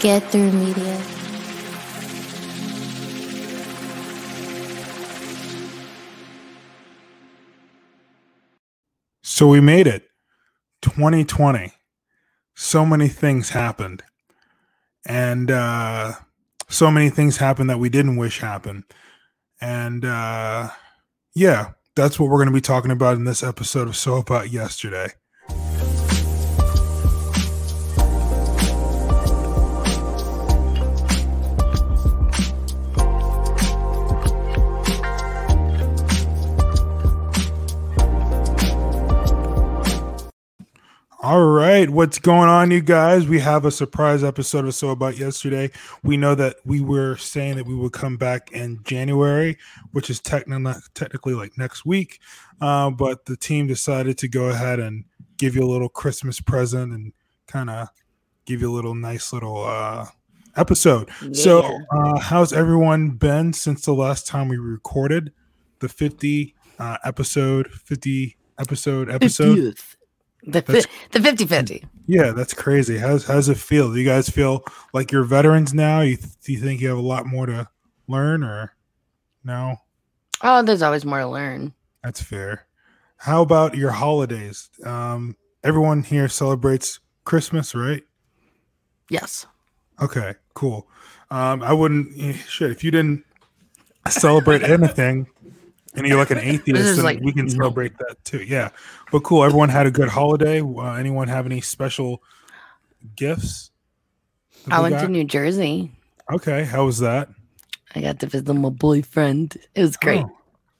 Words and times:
Get 0.00 0.22
through 0.30 0.52
media. 0.52 1.02
So 9.22 9.48
we 9.48 9.60
made 9.60 9.86
it. 9.86 10.08
2020. 10.82 11.72
So 12.54 12.86
many 12.86 13.08
things 13.08 13.50
happened. 13.50 14.02
And 15.06 15.50
uh 15.50 16.14
so 16.68 16.90
many 16.90 17.10
things 17.10 17.36
happened 17.36 17.70
that 17.70 17.78
we 17.78 17.88
didn't 17.88 18.16
wish 18.16 18.40
happened. 18.40 18.84
And 19.60 20.04
uh 20.04 20.70
yeah, 21.34 21.72
that's 21.96 22.20
what 22.20 22.28
we're 22.28 22.36
going 22.36 22.48
to 22.48 22.54
be 22.54 22.60
talking 22.60 22.90
about 22.90 23.16
in 23.16 23.24
this 23.24 23.42
episode 23.42 23.88
of 23.88 23.96
So 23.96 24.16
About 24.16 24.50
Yesterday. 24.50 25.08
All 41.28 41.44
right, 41.44 41.90
what's 41.90 42.20
going 42.20 42.48
on, 42.48 42.70
you 42.70 42.80
guys? 42.80 43.26
We 43.26 43.40
have 43.40 43.64
a 43.64 43.72
surprise 43.72 44.22
episode 44.22 44.64
of 44.64 44.76
So 44.76 44.90
About 44.90 45.18
Yesterday. 45.18 45.72
We 46.04 46.16
know 46.16 46.36
that 46.36 46.58
we 46.64 46.80
were 46.80 47.16
saying 47.16 47.56
that 47.56 47.66
we 47.66 47.74
would 47.74 47.92
come 47.92 48.16
back 48.16 48.52
in 48.52 48.78
January, 48.84 49.58
which 49.90 50.08
is 50.08 50.20
technically 50.20 50.74
technically 50.94 51.34
like 51.34 51.58
next 51.58 51.84
week, 51.84 52.20
uh, 52.60 52.90
but 52.90 53.24
the 53.24 53.36
team 53.36 53.66
decided 53.66 54.18
to 54.18 54.28
go 54.28 54.50
ahead 54.50 54.78
and 54.78 55.02
give 55.36 55.56
you 55.56 55.64
a 55.64 55.66
little 55.66 55.88
Christmas 55.88 56.40
present 56.40 56.92
and 56.92 57.12
kind 57.48 57.70
of 57.70 57.88
give 58.44 58.60
you 58.60 58.70
a 58.70 58.74
little 58.76 58.94
nice 58.94 59.32
little 59.32 59.64
uh, 59.64 60.06
episode. 60.54 61.10
So, 61.32 61.80
uh, 61.90 62.20
how's 62.20 62.52
everyone 62.52 63.10
been 63.10 63.52
since 63.52 63.84
the 63.84 63.94
last 63.94 64.28
time 64.28 64.46
we 64.46 64.58
recorded 64.58 65.32
the 65.80 65.88
50 65.88 66.54
uh, 66.78 66.98
episode, 67.02 67.66
50 67.72 68.36
episode 68.60 69.10
episode? 69.10 69.58
50th. 69.58 69.95
The, 70.42 70.60
That's- 70.60 70.86
fi- 70.86 70.92
the 71.12 71.20
50 71.20 71.46
50. 71.46 71.84
Yeah, 72.06 72.30
that's 72.30 72.54
crazy. 72.54 72.98
How's 72.98 73.26
how's 73.26 73.48
it 73.48 73.56
feel? 73.56 73.92
Do 73.92 73.98
you 73.98 74.04
guys 74.06 74.28
feel 74.28 74.64
like 74.92 75.10
you're 75.10 75.24
veterans 75.24 75.74
now? 75.74 76.02
You 76.02 76.16
th- 76.16 76.38
do 76.44 76.52
you 76.52 76.60
think 76.60 76.80
you 76.80 76.88
have 76.88 76.98
a 76.98 77.00
lot 77.00 77.26
more 77.26 77.46
to 77.46 77.68
learn, 78.06 78.44
or 78.44 78.76
no? 79.42 79.76
Oh, 80.42 80.62
there's 80.62 80.82
always 80.82 81.04
more 81.04 81.18
to 81.18 81.26
learn. 81.28 81.72
That's 82.04 82.22
fair. 82.22 82.66
How 83.16 83.42
about 83.42 83.76
your 83.76 83.90
holidays? 83.90 84.70
Um, 84.84 85.36
everyone 85.64 86.04
here 86.04 86.28
celebrates 86.28 87.00
Christmas, 87.24 87.74
right? 87.74 88.04
Yes. 89.10 89.46
Okay, 90.00 90.34
cool. 90.54 90.88
Um, 91.32 91.60
I 91.62 91.72
wouldn't 91.72 92.12
eh, 92.20 92.34
shit 92.34 92.70
if 92.70 92.84
you 92.84 92.92
didn't 92.92 93.24
celebrate 94.08 94.62
anything, 94.62 95.26
and 95.94 96.06
you're 96.06 96.18
like 96.18 96.30
an 96.30 96.38
atheist, 96.42 96.80
is 96.80 96.96
then 96.96 97.04
like- 97.04 97.20
we 97.20 97.32
can 97.32 97.46
no. 97.46 97.52
celebrate 97.52 97.96
that 97.98 98.22
too. 98.24 98.42
Yeah, 98.42 98.70
but 99.12 99.20
cool. 99.22 99.44
Everyone 99.44 99.68
had 99.68 99.86
a 99.86 99.90
good 99.90 100.08
holiday. 100.08 100.60
Uh, 100.60 100.94
anyone 100.94 101.28
have 101.28 101.46
any 101.46 101.60
special 101.60 102.22
gifts? 103.16 103.70
I 104.70 104.80
went 104.80 104.94
got? 104.96 105.02
to 105.02 105.08
New 105.08 105.24
Jersey. 105.24 105.92
Okay, 106.32 106.64
how 106.64 106.86
was 106.86 106.98
that? 106.98 107.28
I 107.94 108.00
got 108.00 108.18
to 108.20 108.26
visit 108.26 108.52
my 108.52 108.68
boyfriend. 108.68 109.56
It 109.74 109.80
was 109.82 109.96
great. 109.96 110.24
Oh, 110.24 110.36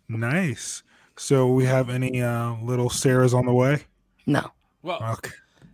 nice. 0.09 0.83
So 1.17 1.47
we 1.53 1.65
have 1.65 1.89
any 1.89 2.21
uh, 2.21 2.57
little 2.63 2.91
Sarahs 2.91 3.33
on 3.33 3.47
the 3.47 3.53
way? 3.55 3.85
No. 4.27 4.51
Well, 4.83 4.99
Okay. 5.13 5.31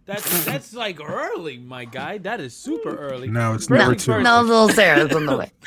that's 0.06 0.44
that's 0.44 0.72
like 0.74 1.00
early, 1.02 1.58
my 1.58 1.84
guy. 1.86 2.18
That 2.18 2.40
is 2.40 2.54
super 2.56 2.94
early. 2.96 3.28
No, 3.28 3.54
it's 3.54 3.66
First 3.66 3.78
number 3.78 3.92
things 3.94 4.04
two. 4.04 4.12
first. 4.12 4.24
No 4.24 4.42
little 4.42 4.68
Sarah's 4.68 5.12
on 5.16 5.26
the 5.26 5.36
way. 5.36 5.50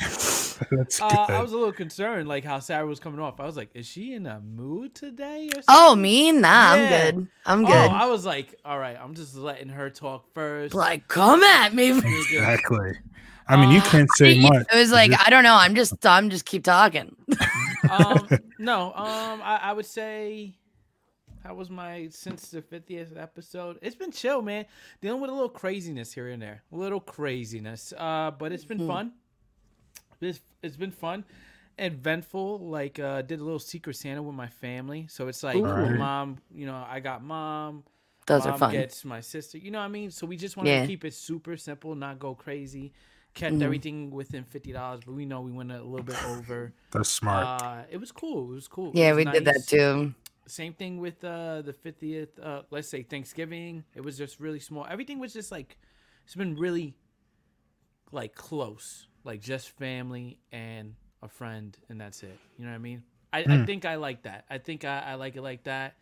That's 0.70 1.00
Uh. 1.00 1.06
I 1.28 1.40
was 1.42 1.52
a 1.52 1.56
little 1.56 1.72
concerned, 1.72 2.28
like 2.28 2.44
how 2.44 2.58
Sarah 2.60 2.86
was 2.86 3.00
coming 3.00 3.20
off. 3.20 3.40
I 3.40 3.46
was 3.46 3.56
like, 3.56 3.70
"Is 3.74 3.86
she 3.86 4.14
in 4.14 4.26
a 4.26 4.40
mood 4.40 4.94
today?" 4.94 5.48
Or 5.48 5.62
something? 5.62 5.64
Oh, 5.68 5.94
me? 5.96 6.32
Nah, 6.32 6.74
Yeah. 6.74 6.82
I'm 6.82 6.88
good. 7.14 7.28
I'm 7.46 7.64
Oh, 7.64 7.68
good. 7.68 7.90
I 7.90 8.06
was 8.06 8.24
like, 8.26 8.54
"All 8.64 8.78
right, 8.78 8.96
I'm 9.00 9.14
just 9.14 9.34
letting 9.36 9.68
her 9.70 9.90
talk 9.90 10.32
first. 10.34 10.74
like, 10.74 11.08
come 11.08 11.42
at 11.42 11.74
me. 11.74 11.90
exactly. 11.98 12.92
I 13.48 13.56
mean, 13.56 13.70
you 13.70 13.78
Uh, 13.78 13.84
can't 13.84 14.10
say 14.16 14.40
much. 14.40 14.66
It 14.72 14.76
was 14.76 14.90
like, 14.90 15.12
I 15.24 15.30
don't 15.30 15.44
know. 15.44 15.54
I'm 15.54 15.76
just, 15.76 16.04
I'm 16.04 16.30
just 16.30 16.44
keep 16.46 16.64
talking. 16.64 17.14
um, 17.88 18.28
no, 18.58 18.86
um, 18.94 19.40
I, 19.42 19.60
I 19.62 19.72
would 19.72 19.86
say 19.86 20.56
that 21.44 21.54
was 21.54 21.70
my 21.70 22.08
since 22.10 22.48
the 22.50 22.60
50th 22.60 23.16
episode. 23.16 23.78
It's 23.82 23.94
been 23.94 24.10
chill, 24.10 24.42
man. 24.42 24.64
Dealing 25.00 25.20
with 25.20 25.30
a 25.30 25.32
little 25.32 25.48
craziness 25.48 26.12
here 26.12 26.28
and 26.28 26.42
there, 26.42 26.64
a 26.72 26.76
little 26.76 26.98
craziness. 26.98 27.92
Uh, 27.96 28.32
but 28.36 28.50
it's 28.50 28.64
been 28.64 28.78
Hmm. 28.80 28.88
fun. 28.88 29.12
It's 30.20 30.40
it's 30.62 30.76
been 30.76 30.90
fun, 30.90 31.24
eventful. 31.78 32.58
Like, 32.60 32.98
uh, 32.98 33.22
did 33.22 33.40
a 33.40 33.44
little 33.44 33.58
Secret 33.58 33.96
Santa 33.96 34.22
with 34.22 34.34
my 34.34 34.48
family. 34.48 35.06
So 35.08 35.28
it's 35.28 35.42
like, 35.42 35.56
Ooh. 35.56 35.64
Right. 35.64 35.98
mom, 35.98 36.38
you 36.54 36.66
know, 36.66 36.84
I 36.88 37.00
got 37.00 37.22
mom. 37.22 37.84
Those 38.26 38.44
mom 38.44 38.54
are 38.54 38.58
fun. 38.58 38.70
Gets 38.72 39.04
my 39.04 39.20
sister. 39.20 39.58
You 39.58 39.70
know 39.70 39.78
what 39.78 39.84
I 39.84 39.88
mean? 39.88 40.10
So 40.10 40.26
we 40.26 40.36
just 40.36 40.56
want 40.56 40.68
to 40.68 40.86
keep 40.86 41.04
it 41.04 41.14
super 41.14 41.56
simple, 41.56 41.94
not 41.94 42.18
go 42.18 42.34
crazy. 42.34 42.92
Kept 43.34 43.56
Mhm. 43.56 43.62
everything 43.62 44.10
within 44.10 44.44
fifty 44.44 44.72
dollars, 44.72 45.00
but 45.04 45.14
we 45.14 45.26
know 45.26 45.42
we 45.42 45.52
went 45.52 45.70
a 45.70 45.82
little 45.82 46.02
bit 46.02 46.16
over. 46.22 46.72
That's 46.90 47.08
smart. 47.10 47.44
Uh, 47.44 47.82
it 47.90 47.98
was 47.98 48.10
cool. 48.12 48.50
It 48.52 48.54
was 48.54 48.68
cool. 48.68 48.92
Yeah, 48.92 49.12
was 49.12 49.18
we 49.18 49.24
did 49.30 49.44
that 49.44 49.66
too. 49.66 50.14
Same 50.46 50.72
thing 50.74 50.98
with 50.98 51.22
uh, 51.24 51.62
the 51.62 51.72
50th, 51.72 52.38
uh, 52.38 52.62
let's 52.70 52.88
say 52.88 53.02
Thanksgiving. 53.02 53.84
It 53.94 54.02
was 54.02 54.16
just 54.16 54.38
really 54.40 54.60
small. 54.60 54.86
Everything 54.88 55.18
was 55.18 55.32
just 55.32 55.50
like, 55.50 55.76
it's 56.24 56.34
been 56.36 56.56
really 56.56 56.94
like 58.12 58.34
close, 58.34 59.06
like 59.26 59.40
just 59.42 59.70
family 59.70 60.38
and 60.52 60.94
a 61.22 61.28
friend, 61.28 61.76
and 61.88 62.00
that's 62.00 62.22
it. 62.22 62.38
You 62.58 62.64
know 62.64 62.70
what 62.70 62.76
I 62.76 62.78
mean? 62.78 63.02
I, 63.32 63.40
I 63.40 63.58
Mm. 63.58 63.66
think 63.66 63.84
I 63.84 63.96
like 63.96 64.22
that. 64.22 64.44
I 64.48 64.58
think 64.58 64.84
I, 64.84 65.00
I 65.00 65.14
like 65.16 65.36
it 65.36 65.42
like 65.42 65.64
that. 65.64 65.96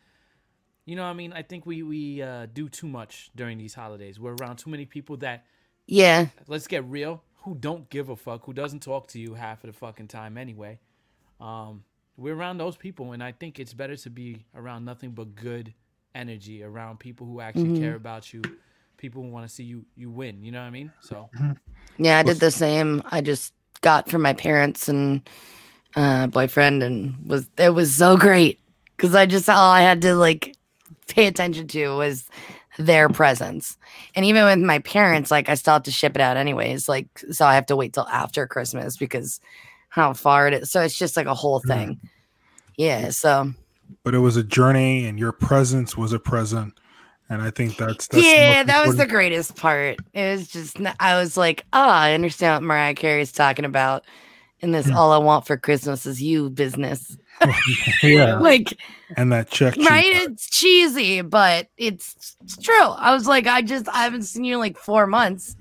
You 0.84 0.96
know 0.96 1.02
what 1.04 1.08
I 1.10 1.14
mean? 1.14 1.32
I 1.32 1.42
think 1.42 1.66
we, 1.66 1.82
we 1.82 2.22
uh, 2.22 2.46
do 2.52 2.68
too 2.68 2.86
much 2.88 3.30
during 3.34 3.58
these 3.58 3.74
holidays. 3.74 4.20
We're 4.20 4.34
around 4.34 4.56
too 4.58 4.70
many 4.70 4.84
people 4.84 5.16
that, 5.18 5.46
Yeah. 5.86 6.26
let's 6.46 6.66
get 6.66 6.84
real, 6.84 7.22
who 7.42 7.54
don't 7.54 7.88
give 7.88 8.10
a 8.10 8.16
fuck, 8.16 8.44
who 8.44 8.52
doesn't 8.52 8.80
talk 8.82 9.08
to 9.08 9.18
you 9.18 9.34
half 9.34 9.64
of 9.64 9.72
the 9.72 9.78
fucking 9.78 10.08
time 10.08 10.36
anyway. 10.36 10.78
Um, 11.40 11.84
we're 12.16 12.34
around 12.34 12.58
those 12.58 12.76
people, 12.76 13.12
and 13.12 13.22
I 13.22 13.32
think 13.32 13.58
it's 13.58 13.72
better 13.74 13.96
to 13.96 14.10
be 14.10 14.44
around 14.54 14.84
nothing 14.84 15.12
but 15.12 15.34
good 15.34 15.72
energy, 16.14 16.62
around 16.62 17.00
people 17.00 17.26
who 17.26 17.40
actually 17.40 17.70
Mhm. 17.70 17.80
care 17.80 17.94
about 17.94 18.32
you, 18.32 18.42
people 18.96 19.22
want 19.22 19.46
to 19.48 19.54
see 19.54 19.64
you 19.64 19.84
you 19.96 20.10
win. 20.10 20.42
You 20.42 20.52
know 20.52 20.60
what 20.60 20.66
I 20.66 20.70
mean? 20.70 20.92
So 21.00 21.28
Yeah, 21.98 22.18
I 22.18 22.22
did 22.22 22.38
the 22.40 22.50
same. 22.50 23.02
I 23.10 23.20
just 23.20 23.52
got 23.80 24.08
from 24.08 24.22
my 24.22 24.32
parents 24.32 24.88
and 24.88 25.28
uh, 25.96 26.26
boyfriend, 26.26 26.82
and 26.82 27.14
was 27.26 27.48
it 27.58 27.70
was 27.74 27.94
so 27.94 28.16
great 28.16 28.60
because 28.96 29.14
I 29.14 29.26
just 29.26 29.48
all 29.48 29.70
I 29.70 29.82
had 29.82 30.02
to 30.02 30.14
like 30.14 30.56
pay 31.08 31.26
attention 31.26 31.68
to 31.68 31.88
was 31.96 32.28
their 32.78 33.08
presence, 33.08 33.76
and 34.16 34.24
even 34.24 34.44
with 34.44 34.58
my 34.58 34.80
parents, 34.80 35.30
like 35.30 35.48
I 35.48 35.54
still 35.54 35.74
have 35.74 35.84
to 35.84 35.92
ship 35.92 36.16
it 36.16 36.20
out 36.20 36.36
anyways. 36.36 36.88
Like 36.88 37.06
so, 37.30 37.46
I 37.46 37.54
have 37.54 37.66
to 37.66 37.76
wait 37.76 37.92
till 37.92 38.08
after 38.08 38.46
Christmas 38.46 38.96
because 38.96 39.40
how 39.88 40.12
far 40.12 40.48
it 40.48 40.54
is. 40.54 40.70
So 40.72 40.80
it's 40.80 40.98
just 40.98 41.16
like 41.16 41.26
a 41.26 41.34
whole 41.34 41.60
Mm. 41.60 41.68
thing. 41.68 42.00
Yeah. 42.76 43.10
So 43.10 43.52
but 44.02 44.14
it 44.14 44.18
was 44.18 44.36
a 44.36 44.42
journey, 44.42 45.06
and 45.06 45.18
your 45.18 45.30
presence 45.32 45.96
was 45.96 46.12
a 46.12 46.18
present. 46.18 46.74
And 47.30 47.40
I 47.40 47.50
think 47.50 47.76
that's, 47.76 48.06
that's 48.06 48.22
the 48.22 48.22
yeah, 48.22 48.58
most 48.58 48.66
that 48.66 48.86
was 48.86 48.96
the 48.96 49.06
greatest 49.06 49.56
part. 49.56 49.98
It 50.12 50.30
was 50.36 50.48
just 50.48 50.76
I 51.00 51.18
was 51.18 51.36
like, 51.36 51.64
oh, 51.72 51.88
I 51.88 52.12
understand 52.12 52.54
what 52.62 52.66
Mariah 52.68 52.94
Carey's 52.94 53.32
talking 53.32 53.64
about. 53.64 54.04
In 54.60 54.72
this, 54.72 54.90
all 54.90 55.12
I 55.12 55.18
want 55.18 55.46
for 55.46 55.56
Christmas 55.58 56.06
is 56.06 56.22
you 56.22 56.48
business. 56.48 57.18
yeah, 58.02 58.38
Like, 58.40 58.78
and 59.16 59.30
that 59.32 59.50
check. 59.50 59.74
sheet. 59.74 59.86
right? 59.86 60.06
It's 60.06 60.48
cheesy, 60.48 61.20
but 61.20 61.68
it's, 61.76 62.36
it's 62.42 62.56
true. 62.56 62.80
I 62.80 63.12
was 63.12 63.26
like, 63.26 63.46
I 63.46 63.60
just 63.60 63.88
I 63.88 64.04
haven't 64.04 64.22
seen 64.22 64.44
you 64.44 64.54
in 64.54 64.60
like 64.60 64.78
four 64.78 65.06
months, 65.06 65.54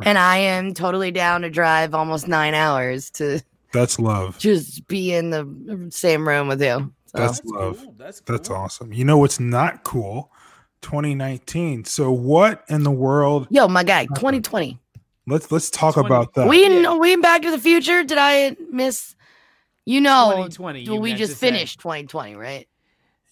and 0.00 0.18
I 0.18 0.38
am 0.38 0.74
totally 0.74 1.10
down 1.12 1.42
to 1.42 1.50
drive 1.50 1.94
almost 1.94 2.26
nine 2.26 2.54
hours 2.54 3.10
to 3.12 3.40
That's 3.72 3.98
love. 4.00 4.38
just 4.38 4.86
be 4.88 5.12
in 5.14 5.30
the 5.30 5.88
same 5.90 6.26
room 6.26 6.48
with 6.48 6.60
you. 6.62 6.92
So, 7.06 7.18
That's 7.18 7.40
love. 7.44 7.78
cool. 7.84 7.94
That's 7.96 8.20
That's 8.22 8.50
awesome. 8.50 8.92
You 8.92 9.04
know 9.04 9.18
what's 9.18 9.38
not 9.38 9.84
cool? 9.84 10.32
2019. 10.82 11.84
So 11.84 12.10
what 12.12 12.64
in 12.68 12.82
the 12.82 12.90
world? 12.90 13.46
yo, 13.50 13.68
my 13.68 13.84
guy, 13.84 14.06
2020. 14.06 14.78
Let's 15.26 15.52
let's 15.52 15.68
talk 15.70 15.94
20. 15.94 16.06
about 16.06 16.34
that. 16.34 16.48
We 16.48 16.64
in 16.64 16.82
Yeah. 16.82 16.94
we 16.96 17.12
in 17.12 17.20
Back 17.20 17.42
to 17.42 17.50
the 17.50 17.58
Future? 17.58 18.02
Did 18.02 18.18
I 18.18 18.56
miss? 18.70 19.14
You 19.84 20.00
know, 20.00 20.30
2020. 20.32 20.84
well, 20.86 20.94
you 20.96 21.00
we 21.00 21.14
just 21.14 21.32
to 21.32 21.38
say. 21.38 21.50
finished 21.50 21.80
2020, 21.80 22.34
right? 22.34 22.66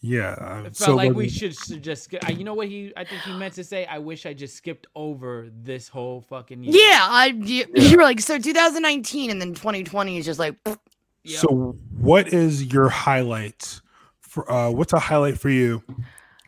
yeah. 0.03 0.61
It 0.61 0.63
felt 0.65 0.77
so 0.77 0.95
like 0.95 1.09
what- 1.09 1.17
we 1.17 1.29
should 1.29 1.55
just. 1.83 2.05
sk- 2.05 2.15
uh, 2.23 2.31
You 2.33 2.45
know 2.45 2.55
what 2.55 2.69
he? 2.69 2.93
I 2.97 3.05
think 3.05 3.23
he 3.23 3.33
meant 3.37 3.55
to 3.55 3.65
say. 3.65 3.87
I 3.87 3.99
wish 3.99 4.25
I 4.27 4.35
just 4.35 4.57
skipped 4.57 4.87
over 4.95 5.49
this 5.53 5.89
whole 5.89 6.21
fucking 6.29 6.63
year. 6.65 6.73
Yeah, 6.77 6.99
I 7.03 7.27
you, 7.27 7.65
you 7.75 7.97
were 7.97 8.03
like 8.03 8.21
so 8.21 8.39
2019 8.39 9.31
and 9.31 9.41
then 9.41 9.55
2020 9.55 10.19
is 10.19 10.25
just 10.27 10.39
like 10.39 10.55
Yep. 10.67 11.41
So 11.41 11.77
what 11.99 12.29
is 12.29 12.73
your 12.73 12.89
highlight? 12.89 13.81
For 14.21 14.51
uh, 14.53 14.71
what's 14.71 14.93
a 14.93 14.99
highlight 14.99 15.39
for 15.41 15.49
you 15.51 15.83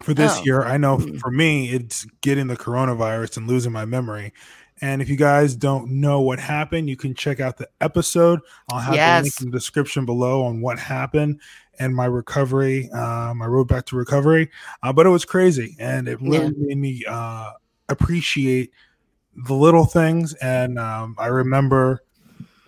for 0.03 0.15
this 0.15 0.39
Oh. 0.39 0.43
year. 0.45 0.62
I 0.62 0.77
know 0.77 0.97
Hmm. 0.99 1.17
for 1.19 1.31
me, 1.31 1.71
it's 1.71 2.06
getting 2.21 2.47
the 2.47 2.56
coronavirus 2.56 3.39
and 3.39 3.49
losing 3.49 3.73
my 3.73 3.85
memory. 3.85 4.33
And 4.81 5.03
if 5.03 5.09
you 5.09 5.17
guys 5.17 5.56
don't 5.56 5.91
know 6.00 6.21
what 6.21 6.39
happened, 6.39 6.89
you 6.89 6.97
can 6.97 7.12
check 7.15 7.41
out 7.41 7.56
the 7.56 7.69
episode. 7.81 8.41
I'll 8.71 8.79
have 8.79 8.95
the 8.95 9.23
link 9.23 9.35
in 9.41 9.47
the 9.50 9.53
description 9.59 10.05
below 10.06 10.45
on 10.45 10.61
what 10.61 10.79
happened 10.79 11.41
and 11.81 11.95
my 11.95 12.05
recovery, 12.06 12.89
uh, 12.93 13.35
my 13.35 13.47
road 13.47 13.67
back 13.67 13.87
to 13.87 13.97
recovery. 13.97 14.50
Uh, 14.83 14.93
but 14.93 15.05
it 15.06 15.11
was 15.11 15.25
crazy, 15.25 15.77
and 15.81 16.06
it 16.09 16.21
really 16.21 16.45
Yeah. 16.45 16.50
made 16.56 16.79
me 16.79 17.05
uh, 17.09 17.53
appreciate 17.89 18.73
the 19.35 19.55
little 19.55 19.85
things. 19.85 20.35
And 20.35 20.79
um, 20.79 21.17
I 21.19 21.27
remember 21.27 22.03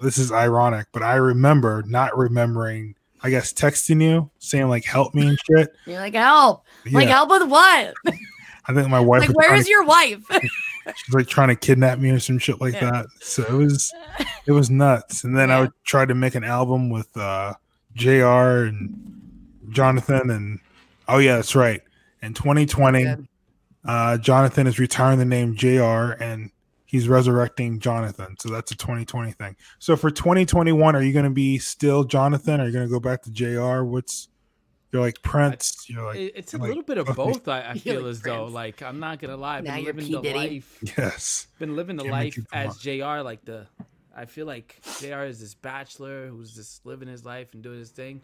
this 0.03 0.19
is 0.19 0.33
ironic, 0.33 0.89
but 0.93 1.03
I 1.05 1.15
remember 1.15 1.85
not 1.87 2.17
remembering. 2.19 2.97
I 3.23 3.31
guess 3.31 3.53
texting 3.53 4.03
you 4.03 4.31
saying 4.39 4.69
like 4.69 4.85
help 4.85 5.15
me 5.15 5.29
and 5.29 5.39
shit. 5.47 5.75
You're 5.87 5.99
like, 6.01 6.15
help. 6.15 6.65
Like, 6.91 7.09
help 7.09 7.31
with 7.31 7.49
what? 7.49 7.95
I 8.67 8.75
think 8.75 8.89
my 8.89 9.01
wife 9.01 9.21
like, 9.21 9.37
where 9.37 9.55
is 9.55 9.65
to- 9.67 9.71
your 9.71 9.85
wife? 9.85 10.25
she's 10.97 11.15
like 11.15 11.27
trying 11.27 11.49
to 11.49 11.57
kidnap 11.57 11.99
me 11.99 12.11
or 12.11 12.19
some 12.21 12.39
shit 12.39 12.61
like 12.61 12.75
Yeah. 12.75 12.91
that. 12.91 13.07
So 13.21 13.43
it 13.43 13.53
was 13.53 13.93
it 14.47 14.53
was 14.53 14.71
nuts. 14.71 15.25
And 15.25 15.37
then 15.37 15.51
I 15.51 15.57
Yeah. 15.57 15.61
would 15.63 15.73
try 15.85 16.05
to 16.07 16.15
make 16.15 16.35
an 16.35 16.45
album 16.45 16.89
with 16.91 17.15
uh 17.17 17.55
JR 17.95 18.67
and 18.67 18.95
Jonathan 19.71 20.31
and 20.31 20.61
oh 21.09 21.19
yeah, 21.19 21.37
that's 21.37 21.55
right. 21.55 21.83
In 22.23 22.33
2020, 22.35 23.27
uh 23.87 24.19
Jonathan 24.19 24.67
is 24.67 24.79
retiring 24.79 25.19
the 25.19 25.25
name 25.25 25.57
JR 25.57 26.13
and 26.23 26.51
he's 26.91 27.09
resurrecting 27.09 27.79
Jonathan. 27.79 28.35
So 28.41 28.49
that's 28.49 28.73
a 28.73 28.77
2020 28.77 29.31
thing. 29.33 29.55
So 29.79 29.97
for 29.97 30.11
2021, 30.11 30.97
are 30.97 31.03
you 31.03 31.13
gonna 31.13 31.31
be 31.31 31.57
still 31.59 32.03
Jonathan? 32.03 32.61
Are 32.61 32.67
you 32.67 32.73
gonna 32.73 32.89
go 32.89 32.99
back 33.01 33.23
to 33.23 33.31
JR? 33.31 33.85
What's 33.85 34.29
you're 34.93 35.03
like 35.03 35.23
Prince, 35.23 35.89
you're 35.89 36.05
like 36.05 36.19
it's 36.19 36.53
a 36.53 36.59
like, 36.59 36.67
little 36.67 36.83
bit 36.83 36.99
of 36.99 37.07
both. 37.15 37.47
I, 37.47 37.71
I 37.71 37.75
feel 37.79 38.01
like 38.03 38.11
as 38.11 38.23
though, 38.23 38.47
like 38.47 38.83
I'm 38.83 38.99
not 38.99 39.21
gonna 39.21 39.37
lie, 39.37 39.59
I've 39.59 39.65
Now 39.65 39.77
been 39.77 39.85
you're 39.85 39.93
living 39.95 40.07
P. 40.09 40.13
the 40.15 40.21
Diddy. 40.23 40.39
life. 40.39 40.79
yes. 40.99 41.47
Been 41.61 41.77
living 41.77 41.97
the 41.97 42.03
Can't 42.03 42.13
life 42.13 42.39
as 42.53 42.71
on. 42.71 42.79
Jr. 42.81 43.23
Like 43.23 43.45
the, 43.45 43.69
I 44.17 44.25
feel 44.25 44.47
like 44.47 44.81
Jr. 44.99 45.23
is 45.23 45.39
this 45.39 45.55
bachelor 45.55 46.27
who's 46.27 46.57
just 46.57 46.85
living 46.85 47.07
his 47.07 47.25
life 47.25 47.55
and 47.55 47.63
doing 47.63 47.79
his 47.79 47.91
thing, 47.91 48.21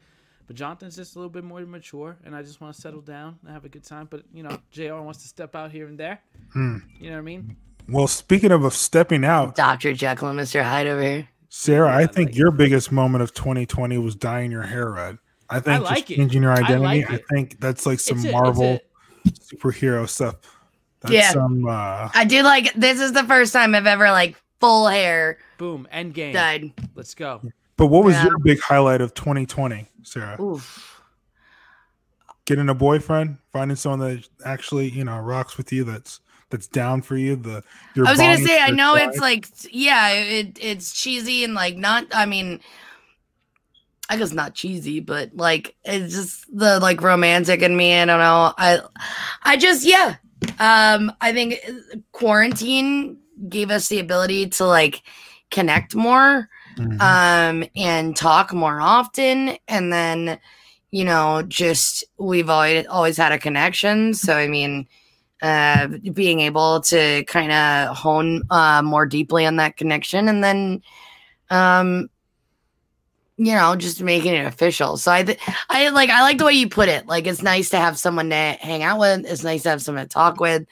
but 0.48 0.56
Jonathan's 0.56 0.96
just 0.96 1.14
a 1.14 1.20
little 1.20 1.30
bit 1.30 1.44
more 1.44 1.60
mature, 1.60 2.16
and 2.24 2.34
I 2.34 2.42
just 2.42 2.60
want 2.60 2.74
to 2.74 2.80
settle 2.80 3.00
down 3.00 3.38
and 3.44 3.52
have 3.52 3.64
a 3.64 3.68
good 3.68 3.84
time. 3.84 4.08
But 4.10 4.22
you 4.34 4.42
know, 4.42 4.58
Jr. 4.72 4.94
wants 4.96 5.22
to 5.22 5.28
step 5.28 5.54
out 5.54 5.70
here 5.70 5.86
and 5.86 5.96
there. 5.96 6.20
Hmm. 6.52 6.78
You 6.98 7.10
know 7.10 7.16
what 7.16 7.20
I 7.20 7.22
mean? 7.22 7.56
Well, 7.88 8.06
speaking 8.08 8.50
of, 8.50 8.64
of 8.64 8.74
stepping 8.74 9.24
out, 9.24 9.54
Dr. 9.54 9.92
Jekyll 9.92 10.28
and 10.28 10.38
Mr. 10.40 10.62
Hyde 10.62 10.86
over 10.86 11.02
here. 11.02 11.28
Sarah, 11.48 11.94
I 11.94 12.06
think 12.06 12.30
like- 12.30 12.36
your 12.36 12.50
biggest 12.50 12.90
moment 12.92 13.22
of 13.22 13.32
2020 13.34 13.96
was 13.98 14.14
dyeing 14.14 14.50
your 14.50 14.62
hair 14.62 14.90
red. 14.90 15.18
I 15.48 15.60
think 15.60 15.84
like 15.84 16.06
just 16.06 16.18
changing 16.18 16.42
your 16.42 16.50
I 16.50 16.56
identity. 16.56 17.04
like 17.04 17.10
I, 17.10 17.20
think 17.32 17.60
that's 17.60 17.86
like 17.86 18.00
some 18.00 18.18
a- 18.26 18.32
Marvel 18.32 18.80
a- 19.24 19.30
superhero 19.30 20.08
stuff. 20.08 20.34
That's 21.00 21.14
Yeah. 21.14 21.30
some 21.30 21.66
uh 21.68 22.08
I 22.14 22.24
do 22.26 22.42
like 22.42 22.72
this 22.74 23.00
is 23.00 23.12
the 23.12 23.22
first 23.24 23.52
time 23.52 23.74
I've 23.76 23.86
ever 23.86 24.10
like 24.10 24.34
full 24.60 24.88
hair 24.88 25.38
boom 25.56 25.86
end 25.92 26.14
game. 26.14 26.32
dyed. 26.34 26.72
Let's 26.96 27.14
go. 27.14 27.40
but 27.76 27.86
what 27.86 28.02
was 28.04 28.16
Yeah. 28.16 28.24
your 28.24 28.38
big 28.40 28.60
highlight 28.60 29.00
of 29.00 29.14
2020, 29.14 29.86
Sarah? 30.02 30.40
Oof. 30.42 31.00
Getting 32.44 32.68
a 32.68 32.74
boyfriend, 32.74 33.38
finding 33.52 33.76
someone 33.76 34.00
that 34.00 34.28
actually, 34.44 34.88
you 34.90 35.04
know, 35.04 35.18
rocks 35.20 35.56
with 35.56 35.72
you 35.72 35.84
that's 35.84 36.20
that's 36.50 36.66
down 36.66 37.02
for 37.02 37.16
you. 37.16 37.36
The 37.36 37.62
your 37.94 38.06
I 38.06 38.10
was 38.10 38.20
gonna 38.20 38.38
say 38.38 38.60
I 38.60 38.70
know 38.70 38.94
it's 38.94 39.18
like 39.18 39.48
yeah, 39.70 40.10
it 40.12 40.58
it's 40.60 40.92
cheesy 40.92 41.44
and 41.44 41.54
like 41.54 41.76
not 41.76 42.06
I 42.12 42.26
mean 42.26 42.60
I 44.08 44.16
guess 44.16 44.32
not 44.32 44.54
cheesy, 44.54 45.00
but 45.00 45.34
like 45.34 45.74
it's 45.84 46.14
just 46.14 46.46
the 46.56 46.78
like 46.78 47.02
romantic 47.02 47.62
in 47.62 47.76
me. 47.76 47.94
I 47.98 48.04
don't 48.04 48.20
know. 48.20 48.52
I 48.56 48.80
I 49.42 49.56
just 49.56 49.84
yeah. 49.84 50.16
Um 50.60 51.12
I 51.20 51.32
think 51.32 51.60
quarantine 52.12 53.18
gave 53.48 53.70
us 53.70 53.88
the 53.88 53.98
ability 53.98 54.48
to 54.48 54.66
like 54.66 55.02
connect 55.50 55.94
more 55.94 56.48
Mhm. 56.78 57.00
um 57.00 57.64
and 57.74 58.14
talk 58.14 58.52
more 58.52 58.80
often 58.82 59.56
and 59.66 59.90
then 59.90 60.38
you 60.90 61.04
know 61.04 61.42
just 61.48 62.04
we've 62.18 62.50
always 62.50 62.86
always 62.88 63.16
had 63.16 63.32
a 63.32 63.38
connection 63.38 64.12
so 64.12 64.36
i 64.36 64.46
mean 64.46 64.86
uh 65.42 65.88
being 66.12 66.40
able 66.40 66.80
to 66.80 67.24
kind 67.24 67.52
of 67.52 67.96
hone 67.96 68.42
uh 68.50 68.80
more 68.82 69.04
deeply 69.04 69.44
on 69.44 69.56
that 69.56 69.76
connection 69.76 70.28
and 70.28 70.42
then 70.42 70.82
um 71.50 72.08
you 73.36 73.52
know 73.52 73.76
just 73.76 74.02
making 74.02 74.34
it 74.34 74.46
official. 74.46 74.96
So 74.96 75.12
i 75.12 75.22
th- 75.22 75.38
i 75.68 75.88
like 75.90 76.10
i 76.10 76.22
like 76.22 76.38
the 76.38 76.44
way 76.44 76.54
you 76.54 76.68
put 76.68 76.88
it. 76.88 77.06
Like 77.06 77.26
it's 77.26 77.42
nice 77.42 77.70
to 77.70 77.76
have 77.78 77.98
someone 77.98 78.30
to 78.30 78.34
hang 78.34 78.82
out 78.82 78.98
with. 78.98 79.26
It's 79.26 79.44
nice 79.44 79.62
to 79.64 79.70
have 79.70 79.82
someone 79.82 80.04
to 80.04 80.08
talk 80.08 80.40
with. 80.40 80.66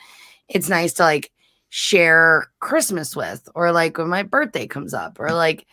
It's 0.48 0.68
nice 0.68 0.94
to 0.94 1.02
like 1.02 1.30
share 1.68 2.48
christmas 2.60 3.16
with 3.16 3.48
or 3.54 3.72
like 3.72 3.98
when 3.98 4.08
my 4.08 4.22
birthday 4.22 4.66
comes 4.66 4.94
up 4.94 5.18
or 5.18 5.32
like 5.32 5.66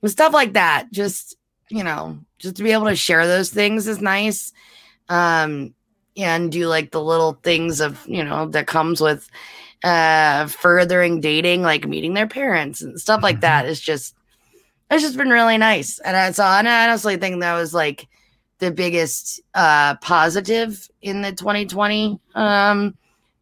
with 0.00 0.12
stuff 0.12 0.32
like 0.32 0.54
that. 0.54 0.88
Just 0.92 1.36
you 1.68 1.84
know 1.84 2.18
just 2.38 2.56
to 2.56 2.62
be 2.62 2.72
able 2.72 2.86
to 2.86 2.96
share 2.96 3.26
those 3.26 3.50
things 3.50 3.86
is 3.86 4.00
nice. 4.00 4.52
Um 5.10 5.74
and 6.22 6.52
do 6.52 6.66
like 6.66 6.90
the 6.90 7.02
little 7.02 7.34
things 7.42 7.80
of 7.80 8.04
you 8.06 8.22
know 8.22 8.46
that 8.46 8.66
comes 8.66 9.00
with 9.00 9.28
uh 9.84 10.46
furthering 10.46 11.20
dating 11.20 11.62
like 11.62 11.86
meeting 11.86 12.14
their 12.14 12.26
parents 12.26 12.82
and 12.82 13.00
stuff 13.00 13.22
like 13.22 13.40
that 13.40 13.66
is 13.66 13.80
just 13.80 14.14
it's 14.90 15.02
just 15.02 15.16
been 15.16 15.30
really 15.30 15.56
nice. 15.56 15.98
And 16.00 16.16
i 16.16 16.30
so 16.32 16.44
and 16.44 16.68
i 16.68 16.86
honestly 16.86 17.16
think 17.16 17.40
that 17.40 17.54
was 17.54 17.72
like 17.72 18.08
the 18.58 18.70
biggest 18.70 19.40
uh 19.54 19.96
positive 19.96 20.88
in 21.00 21.22
the 21.22 21.32
2020 21.32 22.20
um 22.34 22.94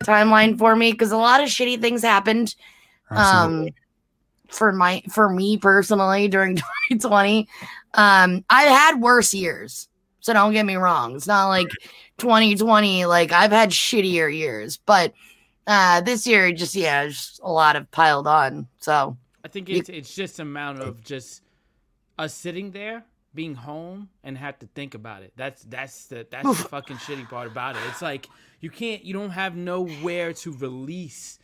timeline 0.05 0.57
for 0.57 0.77
me 0.77 0.93
because 0.93 1.11
a 1.11 1.17
lot 1.17 1.43
of 1.43 1.49
shitty 1.49 1.81
things 1.81 2.03
happened 2.03 2.55
Absolutely. 3.11 3.69
um 3.69 3.75
for 4.49 4.73
my 4.73 5.03
for 5.11 5.29
me 5.29 5.57
personally 5.57 6.29
during 6.29 6.55
2020 6.91 7.49
um 7.95 8.45
i've 8.49 8.69
had 8.69 9.01
worse 9.01 9.35
years 9.35 9.89
so 10.29 10.35
don't 10.35 10.53
get 10.53 10.67
me 10.67 10.77
wrong. 10.77 11.17
It's 11.17 11.27
not 11.27 11.49
like 11.49 11.69
2020 12.19 13.07
like 13.07 13.33
i've 13.33 13.53
had 13.53 13.71
shittier 13.71 14.33
years 14.35 14.79
but 14.87 15.13
uh 15.67 16.01
this 16.01 16.27
year 16.27 16.51
just 16.53 16.75
yeah 16.75 17.07
just 17.07 17.41
a 17.43 17.51
lot 17.51 17.77
of 17.77 17.91
piled 17.91 18.27
on 18.27 18.67
so 18.81 19.17
I 19.45 19.49
think 19.49 19.69
You- 19.69 19.79
it's 19.79 19.89
it's 19.89 20.15
just 20.15 20.41
amount 20.41 20.81
of 20.81 21.03
just 21.03 21.43
us 22.19 22.35
sitting 22.35 22.73
there, 22.73 23.05
being 23.35 23.55
home, 23.55 24.09
and 24.25 24.37
have 24.37 24.59
to 24.59 24.67
think 24.75 24.95
about 24.95 25.23
it. 25.23 25.33
That's 25.37 25.63
that's 25.63 26.07
the 26.07 26.27
that's 26.29 26.45
the 26.49 26.69
fucking 26.69 26.97
shitty 26.97 27.29
part 27.31 27.47
about 27.47 27.77
it. 27.77 27.83
It's 27.89 28.03
like 28.03 28.29
you 28.61 28.69
can't, 28.69 29.05
you 29.05 29.15
don't 29.15 29.31
have 29.31 29.55
nowhere 29.55 30.33
to 30.33 30.53
release 30.53 31.39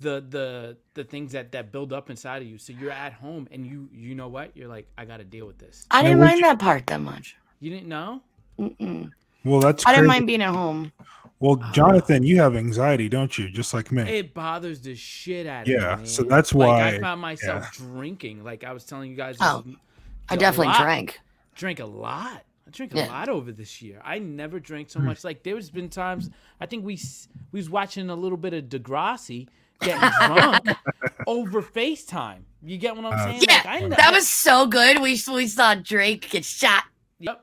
the 0.00 0.22
the 0.28 0.76
the 0.94 1.04
things 1.04 1.32
that 1.32 1.52
that 1.52 1.70
build 1.70 1.92
up 1.92 2.10
inside 2.10 2.42
of 2.42 2.48
you. 2.48 2.58
So 2.58 2.72
you're 2.72 2.90
at 2.90 3.12
home, 3.12 3.46
and 3.52 3.64
you 3.64 3.88
you 3.92 4.16
know 4.16 4.26
what? 4.28 4.56
You're 4.56 4.68
like, 4.68 4.88
I 4.98 5.04
got 5.04 5.18
to 5.18 5.24
deal 5.24 5.46
with 5.46 5.58
this. 5.58 5.86
i 5.92 6.02
didn't 6.02 6.18
mind 6.18 6.42
that 6.42 6.58
part 6.58 6.84
that 6.88 7.00
much 7.00 7.36
You 7.60 7.70
didn't 7.70 7.88
know? 7.88 8.22
Mm-mm. 8.58 9.10
Well, 9.44 9.60
that's 9.60 9.86
i 9.86 9.92
didn't 9.94 10.06
mind 10.08 10.26
being 10.26 10.42
at 10.42 10.54
home 10.54 10.92
Well, 11.38 11.56
Jonathan, 11.72 12.22
you 12.22 12.40
have 12.40 12.56
anxiety, 12.56 13.10
don't 13.10 13.36
you? 13.36 13.50
Just 13.50 13.74
like 13.74 13.92
me. 13.92 14.02
It 14.02 14.32
bothers 14.32 14.80
the 14.80 14.94
shit 14.94 15.46
out 15.46 15.62
of 15.62 15.68
me. 15.68 15.74
Yeah, 15.74 15.96
me. 15.96 16.06
so 16.06 16.22
man. 16.22 16.30
that's 16.30 16.54
like, 16.54 16.68
why- 16.68 16.88
I 16.96 16.98
found 16.98 17.20
myself 17.20 17.62
yeah. 17.78 17.86
drinking. 17.86 18.42
Like 18.42 18.64
I 18.64 18.72
was 18.72 18.84
telling 18.84 19.10
you 19.10 19.16
guys, 19.18 19.36
Oh, 19.40 19.62
this- 19.66 19.76
i 20.30 20.34
a 20.34 20.38
definitely 20.38 20.68
lot. 20.68 20.80
drank 20.82 21.20
drank 21.54 21.80
a 21.80 21.84
lot. 21.84 22.42
I 22.66 22.70
drank 22.70 22.94
a 22.94 22.96
Yeah. 22.96 23.06
lot 23.08 23.28
over 23.28 23.52
this 23.52 23.82
year. 23.82 24.00
I 24.02 24.18
never 24.18 24.58
drank 24.58 24.88
Hmm. 24.90 24.98
so 24.98 25.04
much. 25.04 25.24
Like 25.24 25.42
there's 25.42 25.68
been 25.70 25.90
times 25.90 26.30
I 26.58 26.64
think 26.66 26.84
we 26.86 26.98
we 27.52 27.58
was 27.60 27.68
watching 27.68 28.08
a 28.08 28.16
little 28.16 28.38
bit 28.38 28.54
of 28.54 28.64
Degrassi 28.64 29.46
getting 29.80 30.08
drunk 30.26 30.68
over 31.26 31.60
FaceTime. 31.62 32.44
You 32.62 32.78
get 32.78 32.96
what 32.96 33.04
I'm 33.04 33.12
Uh, 33.12 33.24
saying? 33.24 33.42
yeah 33.46 33.56
Like, 33.64 33.82
I 33.82 33.88
that 33.90 34.10
was 34.12 34.26
so 34.26 34.66
good 34.66 35.02
we 35.02 35.20
we 35.30 35.46
saw 35.48 35.74
drake 35.74 36.30
get 36.30 36.46
shot 36.46 36.84
Yep. 37.18 37.40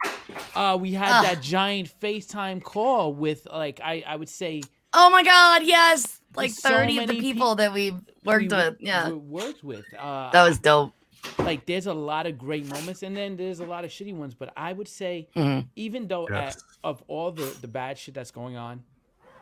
Uh, 0.55 0.77
we 0.79 0.93
had 0.93 1.11
Ugh. 1.11 1.23
that 1.25 1.41
giant 1.41 1.91
FaceTime 1.99 2.61
call 2.63 3.13
with 3.13 3.47
like 3.51 3.79
I 3.83 4.03
I 4.05 4.15
would 4.15 4.29
say 4.29 4.61
oh 4.93 5.09
my 5.09 5.23
god 5.23 5.63
yes 5.63 6.21
like 6.35 6.51
so 6.51 6.69
30 6.69 6.99
of 6.99 7.07
the 7.07 7.13
many 7.13 7.21
people 7.21 7.55
that 7.55 7.73
we 7.73 7.91
worked 8.23 8.41
we 8.41 8.47
with 8.47 8.75
yeah 8.79 9.09
we 9.09 9.15
worked 9.15 9.63
with. 9.63 9.85
Uh, 9.93 10.29
that 10.31 10.43
was 10.47 10.59
dope 10.59 10.93
like 11.39 11.65
there's 11.65 11.87
a 11.87 11.93
lot 11.93 12.25
of 12.27 12.37
great 12.37 12.65
moments 12.67 13.01
and 13.01 13.15
then 13.17 13.35
there's 13.37 13.59
a 13.59 13.65
lot 13.65 13.83
of 13.83 13.89
shitty 13.89 14.13
ones. 14.15 14.33
But 14.35 14.53
I 14.57 14.73
would 14.73 14.87
say 14.87 15.27
Mhm. 15.35 15.67
even 15.75 16.07
though 16.07 16.27
Yes. 16.29 16.55
at, 16.57 16.63
of 16.83 17.03
all 17.07 17.31
the 17.31 17.55
the 17.61 17.67
bad 17.67 17.97
shit 17.97 18.13
that's 18.13 18.31
going 18.31 18.55
on, 18.57 18.83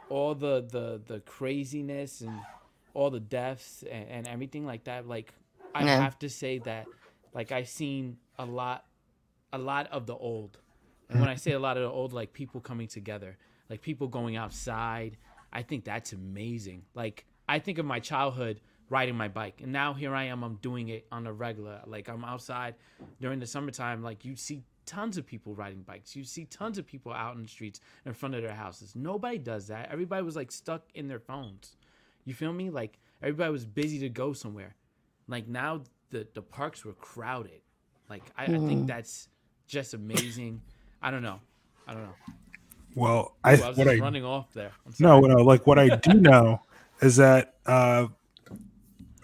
all 0.10 0.34
the 0.36 0.62
the 0.62 1.02
the 1.06 1.20
craziness 1.22 2.22
and 2.22 2.40
all 2.94 3.10
the 3.10 3.20
deaths 3.20 3.84
and, 3.90 4.10
and 4.10 4.28
everything 4.28 4.66
like 4.66 4.84
that, 4.86 5.08
like 5.08 5.34
I 5.76 5.84
Yeah. 5.86 6.02
have 6.02 6.18
to 6.20 6.30
say 6.30 6.60
that 6.60 6.88
like 7.34 7.52
I've 7.52 7.68
seen 7.70 8.18
a 8.38 8.46
lot 8.46 8.86
a 9.54 9.58
lot 9.58 9.88
of 9.92 10.06
the 10.06 10.16
old. 10.16 10.58
And 11.10 11.20
when 11.20 11.30
I 11.30 11.34
mm-hmm. 11.34 11.40
say 11.40 11.52
a 11.52 11.60
lot 11.60 11.78
of 11.78 11.84
the 11.84 11.90
old, 11.90 12.14
like 12.14 12.34
people 12.34 12.62
coming 12.62 12.88
together, 12.88 13.38
like 13.70 13.82
people 13.82 14.08
going 14.08 14.36
outside, 14.38 15.18
I 15.52 15.62
think 15.62 15.84
that's 15.84 16.14
amazing. 16.14 16.84
Like 16.94 17.26
I 17.50 17.60
think 17.60 17.78
of 17.78 17.86
my 17.86 18.00
childhood 18.00 18.62
riding 18.90 19.16
my 19.16 19.28
bike, 19.28 19.62
and 19.62 19.72
now 19.72 19.94
here 19.94 20.14
I 20.14 20.26
am, 20.26 20.44
I'm 20.44 20.56
doing 20.56 20.90
it 20.90 21.06
on 21.12 21.28
a 21.28 21.34
regular. 21.34 21.82
Like 21.86 22.10
I'm 22.10 22.24
outside 22.24 22.76
during 23.20 23.40
the 23.40 23.48
summertime, 23.48 24.04
like 24.04 24.24
you 24.24 24.36
see 24.36 24.64
tons 24.86 25.18
of 25.18 25.26
people 25.26 25.56
riding 25.56 25.82
bikes. 25.82 26.16
You 26.16 26.24
see 26.24 26.46
tons 26.46 26.78
of 26.78 26.86
people 26.86 27.14
out 27.14 27.36
in 27.36 27.44
the 27.44 27.48
streets 27.48 27.80
in 28.06 28.14
front 28.14 28.36
of 28.36 28.42
their 28.42 28.54
houses. 28.54 28.96
Nobody 28.96 29.38
does 29.38 29.68
that. 29.68 29.90
Everybody 29.92 30.24
was 30.24 30.36
like 30.36 30.52
stuck 30.52 30.84
in 30.94 31.08
their 31.08 31.20
phones. 31.20 31.76
You 32.26 32.34
feel 32.34 32.54
me? 32.54 32.70
Like 32.70 33.00
everybody 33.22 33.52
was 33.52 33.66
busy 33.66 34.00
to 34.00 34.10
go 34.10 34.34
somewhere. 34.34 34.76
Like 35.28 35.48
now 35.48 35.84
the 36.10 36.28
the 36.34 36.42
parks 36.42 36.84
were 36.84 36.94
crowded. 36.94 37.62
Like 38.10 38.24
I, 38.38 38.44
I 38.44 38.48
think 38.48 38.84
mm. 38.84 38.88
that's 38.88 39.30
just 39.72 39.94
amazing. 39.94 40.62
I 41.02 41.10
don't 41.10 41.24
know. 41.24 41.40
I 41.88 41.94
don't 41.94 42.04
know. 42.04 42.16
Well, 42.94 43.20
Ooh, 43.20 43.32
I, 43.44 43.52
I 43.52 43.70
was 43.70 43.78
what 43.78 43.88
just 43.88 43.88
I 43.88 43.96
running 44.04 44.26
off 44.26 44.54
there. 44.54 44.74
No, 45.00 45.22
no, 45.22 45.38
like 45.38 45.66
what 45.66 45.80
I 45.80 45.96
do 45.96 46.14
know 46.22 46.62
is 47.02 47.16
that 47.16 47.56
uh, 47.66 48.08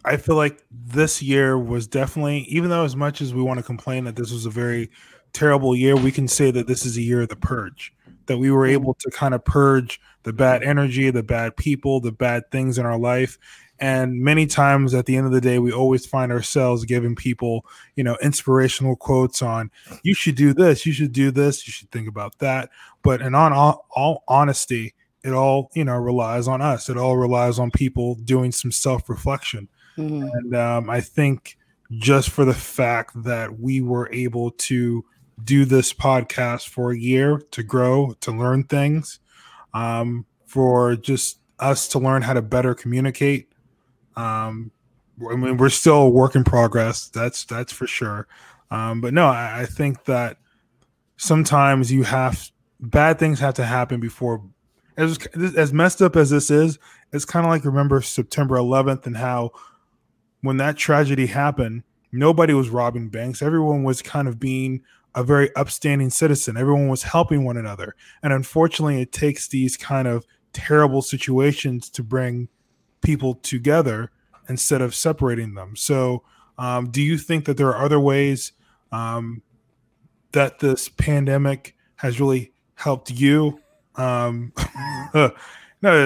I 0.05 0.15
feel 0.15 0.35
like 0.35 0.63
this 0.71 1.21
year 1.21 1.59
was 1.59 1.85
definitely, 1.85 2.39
even 2.43 2.69
though 2.69 2.85
as 2.85 2.95
much 2.95 3.21
as 3.21 3.33
we 3.33 3.41
want 3.41 3.59
to 3.59 3.63
complain 3.63 4.05
that 4.05 4.15
this 4.15 4.31
was 4.31 4.45
a 4.45 4.49
very 4.49 4.89
terrible 5.33 5.75
year, 5.75 5.97
we 5.97 6.13
can 6.13 6.29
say 6.29 6.49
that 6.49 6.65
this 6.65 6.85
is 6.85 6.95
a 6.97 7.01
year 7.01 7.21
of 7.21 7.29
the 7.29 7.35
purge. 7.35 7.93
That 8.27 8.37
we 8.37 8.49
were 8.49 8.65
able 8.65 8.93
to 8.93 9.11
kind 9.11 9.33
of 9.33 9.43
purge 9.43 9.99
the 10.23 10.33
bad 10.33 10.63
energy, 10.63 11.09
the 11.09 11.23
bad 11.23 11.57
people, 11.57 11.99
the 11.99 12.11
bad 12.11 12.49
things 12.51 12.77
in 12.77 12.85
our 12.85 12.97
life. 12.97 13.37
And 13.79 14.22
many 14.22 14.48
times 14.48 14.93
at 14.93 15.05
the 15.05 15.15
end 15.15 15.27
of 15.27 15.31
the 15.31 15.41
day, 15.41 15.60
we 15.60 15.72
always 15.72 16.05
find 16.05 16.31
ourselves 16.31 16.86
giving 16.86 17.15
people, 17.15 17.65
you 17.96 18.03
know, 18.03 18.17
inspirational 18.22 18.96
quotes 18.96 19.41
on, 19.41 19.69
you 20.03 20.13
should 20.13 20.36
do 20.36 20.53
this, 20.53 20.86
you 20.86 20.93
should 20.93 21.12
do 21.12 21.31
this, 21.31 21.67
you 21.67 21.72
should 21.72 21.91
think 21.91 22.07
about 22.07 22.38
that. 22.39 22.69
But 23.03 23.22
in 23.22 23.36
on 23.36 23.53
all, 23.53 23.86
all 23.91 24.24
honesty, 24.27 24.96
it 25.24 25.34
all, 25.34 25.69
you 25.75 25.84
know, 25.84 25.96
relies 25.96 26.48
on 26.48 26.62
us. 26.62 26.89
It 26.89 26.98
all 26.98 27.17
relies 27.17 27.60
on 27.60 27.72
people 27.72 28.15
doing 28.15 28.51
some 28.51 28.72
self 28.72 29.10
reflection. 29.10 29.67
Mhm. 29.98 30.29
And 30.31 30.55
um, 30.55 30.89
I 30.89 31.01
think 31.01 31.57
just 31.91 32.29
for 32.29 32.46
the 32.46 32.53
fact 32.53 33.12
that 33.24 33.60
we 33.60 33.81
were 33.81 34.12
able 34.12 34.51
to 34.51 35.03
do 35.43 35.65
this 35.65 35.93
podcast 35.93 36.67
for 36.67 36.91
a 36.91 36.98
year 36.98 37.41
to 37.51 37.63
grow, 37.63 38.15
to 38.22 38.31
learn 38.31 38.63
things, 38.63 39.19
um, 39.74 40.25
for 40.46 40.96
just 40.96 41.39
us 41.60 41.88
to 41.89 42.00
learn 42.00 42.22
how 42.22 42.34
to 42.34 42.41
better 42.41 42.74
communicate. 42.74 43.50
Um, 44.17 44.71
I 45.31 45.36
mean, 45.36 45.57
we're 45.57 45.69
still 45.69 46.01
a 46.01 46.09
work 46.09 46.36
in 46.36 46.43
progress. 46.43 47.07
That's 47.07 47.45
that's 47.45 47.71
for 47.71 47.88
sure. 47.88 48.27
Um, 48.69 49.00
but 49.00 49.13
no, 49.13 49.27
I, 49.27 49.62
I 49.62 49.65
think 49.65 50.03
that 50.05 50.38
sometimes 51.15 51.91
you 51.91 52.03
have 52.03 52.51
bad 52.79 53.19
things 53.19 53.39
have 53.39 53.53
to 53.55 53.65
happen 53.65 54.00
before. 54.00 54.43
As 54.97 55.17
as 55.36 55.71
messed 55.71 56.01
up 56.01 56.15
as 56.15 56.31
this 56.31 56.50
is, 56.50 56.79
it's 57.13 57.25
kind 57.25 57.45
of 57.45 57.51
like 57.51 57.63
remember 57.63 58.01
September 58.01 58.55
11th 58.55 59.05
and 59.05 59.17
how 59.17 59.51
when 60.41 60.57
that 60.57 60.77
tragedy 60.77 61.27
happened, 61.27 61.83
nobody 62.12 62.53
was 62.53 62.69
robbing 62.69 63.09
banks. 63.09 63.41
Everyone 63.41 63.83
was 63.83 64.01
kind 64.01 64.27
of 64.27 64.39
being 64.39 64.81
a 65.15 65.24
very 65.24 65.55
upstanding 65.55 66.09
citizen. 66.09 66.57
Everyone 66.57 66.88
was 66.88 67.03
helping 67.03 67.43
one 67.43 67.57
another. 67.57 67.95
And 68.21 68.33
unfortunately, 68.33 69.01
it 69.01 69.12
takes 69.12 69.47
these 69.47 69.77
kind 69.77 70.07
of 70.07 70.25
terrible 70.53 71.01
situations 71.01 71.89
to 71.91 72.03
bring 72.03 72.50
people 73.01 73.35
together 73.35 74.11
instead 74.49 74.81
of 74.81 74.95
separating 74.95 75.53
them. 75.53 75.75
So, 75.75 76.23
um, 76.57 76.89
do 76.89 77.01
you 77.01 77.17
think 77.17 77.45
that 77.45 77.57
there 77.57 77.67
are 77.67 77.85
other 77.85 77.99
ways 77.99 78.53
um, 78.91 79.41
that 80.31 80.59
this 80.59 80.89
pandemic 80.89 81.75
has 81.97 82.19
really 82.19 82.51
helped 82.75 83.11
you? 83.11 83.59
Um, 83.95 84.53
no, 85.13 85.31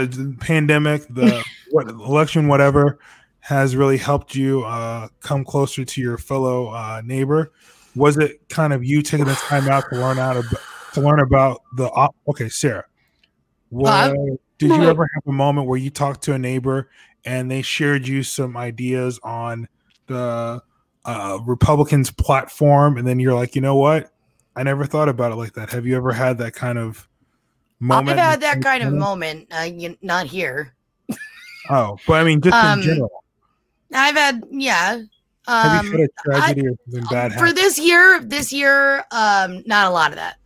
the 0.05 0.36
pandemic, 0.39 1.07
the 1.10 1.43
what, 1.71 1.88
election, 1.88 2.48
whatever, 2.48 3.00
has 3.39 3.75
really 3.75 3.98
helped 3.98 4.36
you 4.36 4.63
uh, 4.63 5.07
come 5.21 5.43
closer 5.43 5.83
to 5.83 6.01
your 6.01 6.17
fellow 6.17 6.67
uh, 6.67 7.01
neighbor. 7.03 7.51
Was 7.95 8.17
it 8.17 8.48
kind 8.50 8.74
of 8.74 8.83
you 8.83 9.01
taking 9.01 9.25
the 9.25 9.33
time 9.33 9.67
out 9.67 9.86
to 9.91 10.00
learn 10.00 10.19
out 10.19 10.38
about, 10.38 10.62
to 10.93 11.01
learn 11.01 11.19
about 11.19 11.62
the? 11.75 11.89
op- 11.89 12.15
Okay, 12.27 12.50
Sarah. 12.50 12.86
What, 13.72 14.13
did 14.58 14.70
you 14.70 14.84
ever 14.84 15.10
have 15.16 15.24
a 15.25 15.32
moment 15.32 15.68
where 15.68 15.78
you 15.78 15.90
talked 15.90 16.24
to 16.25 16.34
a 16.34 16.38
neighbor 16.38 16.90
and 17.25 17.50
they 17.50 17.62
shared 17.62 18.08
you 18.08 18.22
some 18.22 18.56
ideas 18.56 19.20
on 19.24 19.68
the 20.08 20.62
uh, 21.06 21.40
Republicans' 21.46 22.12
platform, 22.12 22.98
and 22.98 23.08
then 23.08 23.20
you're 23.20 23.34
like, 23.34 23.56
you 23.56 23.62
know 23.62 23.75
what? 23.75 24.12
I 24.56 24.63
never 24.63 24.86
thought 24.86 25.08
about 25.08 25.32
it 25.32 25.36
like 25.36 25.54
that. 25.54 25.70
Have 25.70 25.86
you 25.86 25.96
ever 25.96 26.12
had 26.12 26.38
that 26.40 26.54
kind 26.54 26.78
of 26.78 27.08
moment? 27.80 28.20
I've 28.20 28.25
had 28.25 28.42
that 28.42 28.62
kind 28.62 28.84
of 28.84 28.94
moment. 28.94 29.48
Uh, 29.51 29.62
you, 29.62 29.98
not 30.01 30.28
here. 30.28 30.75
Oh, 31.70 31.98
but 32.06 32.16
I 32.16 32.24
mean, 32.24 32.42
just 32.42 32.56
Um, 32.56 32.80
in 32.80 32.86
general. 32.86 33.24
I've 33.94 34.16
had, 34.16 34.44
yeah. 34.51 35.01
Have 35.48 35.86
you 35.86 35.92
Um, 35.92 36.00
had 36.00 36.10
a 36.10 36.24
tragedy 36.24 36.68
or 36.68 36.74
something 36.86 37.08
bad 37.10 37.34
for 37.34 37.40
happen? 37.40 37.56
this 37.56 37.80
year, 37.80 38.20
this 38.24 38.51
year, 38.51 39.06
um, 39.12 39.63
not 39.66 39.88
a 39.88 39.92
lot 39.92 40.12
of 40.12 40.18
that. 40.18 40.38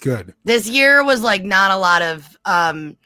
Good. 0.00 0.34
This 0.44 0.68
year 0.68 1.04
was 1.04 1.22
like 1.22 1.44
not 1.44 1.70
a 1.70 1.76
lot 1.76 2.02
of 2.02 2.36
um 2.44 2.96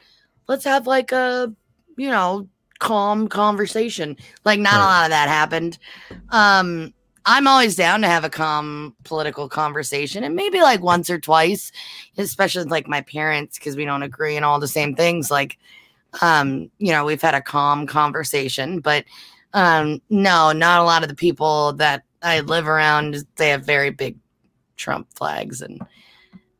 let's 0.47 0.65
have 0.65 0.87
like 0.87 1.13
a 1.13 1.53
you 1.97 2.09
know 2.09 2.49
calm 2.79 3.29
conversation. 3.29 4.17
Like 4.45 4.61
not 4.61 4.77
a 4.77 4.85
lot 4.85 5.05
of 5.05 5.11
that 5.11 5.29
happened. 5.29 5.79
Um 6.31 6.95
I'm 7.27 7.47
always 7.47 7.77
down 7.77 8.01
to 8.03 8.07
have 8.07 8.25
a 8.25 8.31
calm 8.31 8.95
political 9.05 9.49
conversation 9.49 10.25
and 10.25 10.35
maybe 10.35 10.63
like 10.63 10.81
once 10.81 11.11
or 11.11 11.19
twice, 11.19 11.73
especially 12.17 12.63
with, 12.63 12.71
like 12.71 12.89
my 12.89 13.03
parents 13.03 13.59
because 13.59 13.77
we 13.77 13.85
don't 13.85 14.03
agree 14.03 14.37
on 14.37 14.45
all 14.45 14.61
the 14.61 14.69
same 14.69 14.95
things 14.95 15.31
like 15.31 15.59
um 16.23 16.71
you 16.79 16.93
know, 16.93 17.05
we've 17.05 17.23
had 17.23 17.35
a 17.35 17.43
calm 17.43 17.87
conversation, 17.87 18.81
but 18.81 19.05
um 19.53 20.01
no, 20.11 20.53
not 20.53 20.81
a 20.81 20.85
lot 20.85 21.03
of 21.03 21.09
the 21.09 21.15
people 21.17 21.73
that 21.75 22.05
I 22.23 22.41
live 22.41 22.69
around 22.69 23.25
they 23.37 23.49
have 23.51 23.65
very 23.65 23.91
big 23.91 24.17
Trump 24.77 25.09
flags 25.15 25.61
and 25.61 25.81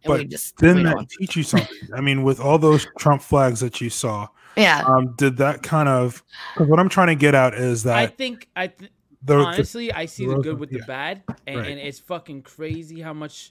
But 0.09 0.29
just 0.29 0.61
we 0.61 0.69
Didn't 0.69 0.85
don't- 0.85 0.99
that 0.99 1.11
teach 1.11 1.37
you 1.37 1.43
something? 1.43 1.77
I 1.95 2.01
mean, 2.01 2.23
with 2.23 2.41
all 2.41 2.59
those 2.59 2.87
Trump 2.99 3.23
flags 3.23 3.61
that 3.61 3.81
you 3.81 3.91
saw, 3.91 4.29
yeah. 4.57 4.83
um, 4.87 5.15
did 5.17 5.37
that 5.39 5.63
kind 5.63 5.89
of? 5.89 6.23
Because 6.55 6.69
what 6.69 6.81
I'm 6.81 6.89
trying 6.89 7.09
to 7.09 7.15
get 7.15 7.35
at 7.35 7.55
is 7.55 7.85
that 7.85 7.97
I 7.97 8.07
think 8.07 8.49
I 8.57 8.69
th- 8.69 8.91
the, 9.23 9.37
the 9.37 9.45
honestly 9.45 9.93
I 9.93 10.07
see 10.07 10.27
the 10.27 10.35
growth 10.35 10.45
good 10.45 10.59
with 10.59 10.73
yeah. 10.73 10.79
the 10.81 10.87
bad, 10.87 11.23
and, 11.47 11.59
Right. 11.61 11.71
and 11.71 11.81
it's 11.81 11.99
fucking 11.99 12.43
crazy 12.43 13.01
how 13.01 13.13
much. 13.13 13.51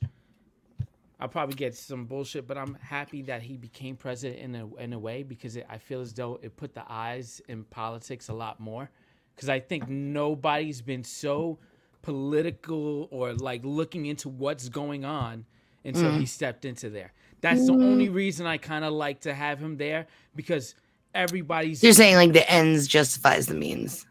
I'll 1.19 1.27
probably 1.27 1.55
get 1.55 1.75
some 1.75 2.05
bullshit, 2.05 2.45
but 2.47 2.59
I'm 2.59 2.75
happy 2.75 3.23
that 3.23 3.41
he 3.41 3.57
became 3.57 3.95
president 3.95 4.39
in 4.39 4.53
a 4.55 4.75
in 4.75 4.93
a 4.93 4.99
way 4.99 5.23
because 5.23 5.55
it, 5.55 5.65
I 5.67 5.79
feel 5.79 5.99
as 6.01 6.13
though 6.13 6.39
it 6.43 6.55
put 6.55 6.75
the 6.75 6.83
eyes 6.87 7.41
in 7.47 7.63
politics 7.63 8.29
a 8.29 8.33
lot 8.33 8.59
more. 8.59 8.91
Because 9.35 9.49
I 9.49 9.59
think 9.59 9.87
nobody's 9.89 10.81
been 10.81 11.03
so 11.03 11.57
political 12.03 13.07
or 13.11 13.33
like 13.33 13.61
looking 13.63 14.05
into 14.05 14.29
what's 14.29 14.69
going 14.69 15.05
on 15.05 15.45
until 15.87 16.11
he 16.11 16.23
mm. 16.23 16.27
stepped 16.27 16.65
into 16.65 16.89
there. 16.89 17.13
That's 17.41 17.65
the 17.65 17.73
only 17.73 18.09
mm. 18.09 18.13
reason 18.13 18.45
I 18.45 18.57
kind 18.57 18.83
of 18.83 18.93
like 18.93 19.21
to 19.21 19.33
have 19.33 19.59
him 19.59 19.77
there 19.77 20.07
because 20.35 20.75
everybody's 21.13 21.83
You're 21.83 21.93
saying 21.93 22.15
like 22.15 22.33
the 22.33 22.49
ends 22.49 22.87
justifies 22.87 23.47
the 23.47 23.55
means. 23.55 24.05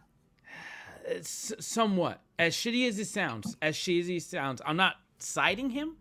s- 1.09 1.52
somewhat 1.61 2.21
as 2.38 2.54
shitty 2.54 2.88
as 2.88 2.99
it 2.99 3.06
sounds 3.06 3.56
as 3.62 3.76
shitty 3.76 4.00
as 4.00 4.09
it 4.09 4.23
sounds 4.23 4.61
i'm 4.66 4.76
not 4.76 4.97
citing 5.18 5.71
him 5.71 5.97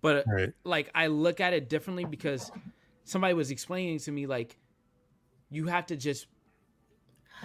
but 0.00 0.24
Right. 0.26 0.52
like 0.64 0.90
i 0.94 1.06
look 1.06 1.40
at 1.40 1.52
it 1.52 1.68
differently 1.68 2.04
because 2.04 2.50
somebody 3.04 3.34
was 3.34 3.50
explaining 3.50 3.98
to 4.00 4.12
me 4.12 4.26
like 4.26 4.58
you 5.50 5.66
have 5.66 5.86
to 5.86 5.96
just 5.96 6.26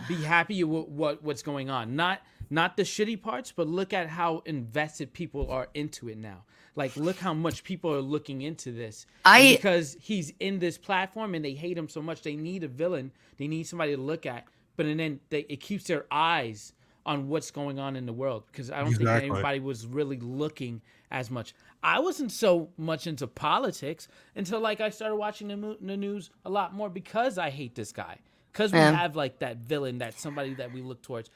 be 0.07 0.15
happy 0.15 0.63
with 0.63 0.87
what 0.87 1.23
what's 1.23 1.41
going 1.41 1.69
on 1.69 1.95
not 1.95 2.21
not 2.49 2.77
the 2.77 2.83
shitty 2.83 3.21
parts 3.21 3.51
but 3.51 3.67
look 3.67 3.93
at 3.93 4.09
how 4.09 4.43
invested 4.45 5.13
people 5.13 5.49
are 5.49 5.69
into 5.73 6.09
it 6.09 6.17
now 6.17 6.43
like 6.77 6.95
look 6.95 7.17
how 7.17 7.33
much 7.33 7.63
people 7.65 7.93
are 7.93 8.01
looking 8.01 8.41
into 8.43 8.71
this. 8.71 9.05
And 9.25 9.43
I- 9.43 9.55
because 9.55 9.97
he's 9.99 10.31
in 10.39 10.59
this 10.59 10.77
platform 10.77 11.35
and 11.35 11.43
they 11.43 11.53
hate 11.53 11.77
him 11.77 11.89
so 11.89 12.01
much 12.01 12.21
they 12.21 12.35
need 12.37 12.63
a 12.63 12.67
villain. 12.69 13.11
They 13.37 13.47
need 13.47 13.63
somebody 13.67 13.95
to 13.95 14.01
look 14.01 14.25
at. 14.25 14.45
But 14.77 14.85
and 14.85 14.99
then 14.99 15.19
they, 15.29 15.39
it 15.49 15.59
keeps 15.59 15.85
their 15.85 16.05
eyes 16.11 16.73
on 17.05 17.29
what's 17.29 17.51
going 17.51 17.79
on 17.79 17.95
in 17.95 18.05
the 18.05 18.13
world. 18.13 18.43
Because 18.51 18.69
i 18.71 18.79
don't 18.81 18.93
think 18.93 19.09
anybody 19.09 19.59
was 19.59 19.85
really 19.87 20.19
looking 20.19 20.81
as 21.09 21.31
much. 21.31 21.53
I 21.81 21.99
wasn't 21.99 22.31
so 22.31 22.69
much 22.77 23.07
into 23.07 23.27
politics 23.27 24.07
until 24.35 24.59
like 24.59 24.79
i 24.81 24.89
started 24.89 25.15
watching 25.15 25.47
the, 25.47 25.77
the 25.81 25.97
news 25.97 26.29
a 26.45 26.49
lot 26.49 26.73
more 26.73 26.89
because 26.89 27.37
i 27.37 27.49
hate 27.49 27.75
this 27.75 27.91
guy. 27.91 28.17
Because 28.51 28.71
we 28.73 28.79
Yeah. 28.79 28.91
have 28.91 29.15
like 29.15 29.39
that 29.39 29.57
villain 29.57 29.97
that 29.99 30.19
somebody 30.19 30.53
that 30.55 30.71
we 30.73 30.81
look 30.81 31.01
towards. 31.01 31.29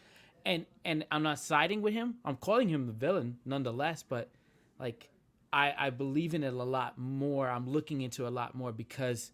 And 0.46 0.66
and 0.86 1.06
i'm 1.12 1.24
not 1.24 1.40
siding 1.40 1.82
with 1.82 1.94
him. 1.94 2.16
I'm 2.26 2.36
calling 2.36 2.68
him 2.70 2.86
the 2.86 2.94
villain 2.94 3.38
nonetheless 3.46 4.04
but 4.04 4.30
like 4.80 5.08
i 5.54 5.74
i 5.78 5.90
believe 5.90 6.34
in 6.34 6.44
it 6.44 6.54
a 6.54 6.64
lot 6.64 6.98
more 6.98 7.50
i'm 7.50 7.70
looking 7.70 8.02
into 8.02 8.26
it 8.26 8.28
a 8.28 8.32
lot 8.32 8.56
more 8.56 8.72
because 8.72 9.32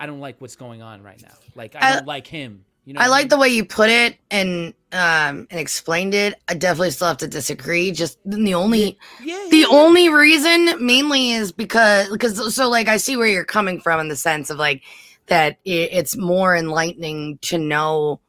i 0.00 0.06
don't 0.06 0.20
like 0.20 0.40
what's 0.40 0.56
going 0.56 0.82
on 0.82 1.02
right 1.02 1.20
now 1.22 1.34
like 1.54 1.74
i, 1.76 1.80
I- 1.80 1.92
don't 1.94 2.06
like 2.06 2.26
him 2.26 2.64
you 2.84 2.94
know 2.94 3.02
I 3.02 3.04
what 3.04 3.10
like 3.12 3.22
mean? 3.22 3.28
the 3.30 3.38
way 3.38 3.48
you 3.48 3.64
put 3.64 3.90
it 3.90 4.18
and 4.30 4.74
um 4.92 5.46
and 5.50 5.60
explained 5.60 6.14
it. 6.14 6.34
I 6.48 6.54
definitely 6.54 6.90
still 6.90 7.08
have 7.08 7.16
to 7.18 7.28
disagree. 7.28 7.92
Just 7.92 8.18
the 8.26 8.54
only 8.54 8.98
yeah, 9.18 9.50
the 9.50 9.58
yeah, 9.58 9.66
yeah. 9.70 9.78
only 9.78 10.08
reason 10.08 10.84
mainly 10.84 11.30
is 11.32 11.52
because 11.52 12.10
because 12.10 12.54
so 12.54 12.68
like 12.68 12.88
I 12.88 12.98
see 12.98 13.16
where 13.16 13.28
you're 13.28 13.44
coming 13.44 13.80
from 13.80 14.00
in 14.00 14.08
the 14.08 14.16
sense 14.16 14.50
of 14.50 14.58
like 14.58 14.82
that 15.28 15.52
i- 15.66 15.70
it's 15.70 16.16
more 16.16 16.56
enlightening 16.56 17.38
to 17.42 17.58
know 17.58 18.20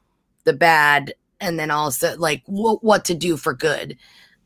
the 0.46 0.54
bad 0.54 1.14
and 1.42 1.60
then 1.60 1.72
also 1.72 2.16
like 2.18 2.46
w- 2.46 2.78
what 2.82 3.06
to 3.06 3.16
do 3.16 3.38
for 3.38 3.54
good. 3.54 3.98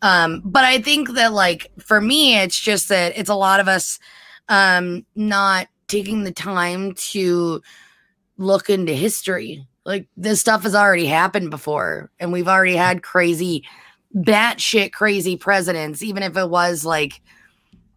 Um, 0.01 0.42
but 0.46 0.63
I 0.63 0.80
think 0.82 1.13
that 1.13 1.34
like 1.34 1.72
for 1.80 2.00
me, 2.00 2.38
it's 2.38 2.60
just 2.60 2.89
that 2.89 3.18
it's 3.18 3.30
a 3.30 3.36
lot 3.36 3.60
of 3.60 3.68
us 3.68 4.00
um 4.50 5.06
not 5.16 5.68
taking 5.88 6.24
the 6.24 6.32
time 6.32 6.94
to 6.94 7.62
look 8.38 8.70
into 8.70 8.94
history. 8.94 9.66
Like 9.86 10.08
this 10.18 10.39
stuff 10.39 10.63
has 10.63 10.75
already 10.75 11.06
happened 11.06 11.50
before, 11.50 12.12
and 12.20 12.32
we've 12.32 12.48
already 12.48 12.75
had 12.75 13.04
crazy, 13.04 13.63
batshit 14.16 14.92
crazy 14.92 15.38
presidents, 15.38 16.04
even 16.04 16.24
if 16.24 16.38
it 16.38 16.50
was 16.50 16.86
like 16.86 17.22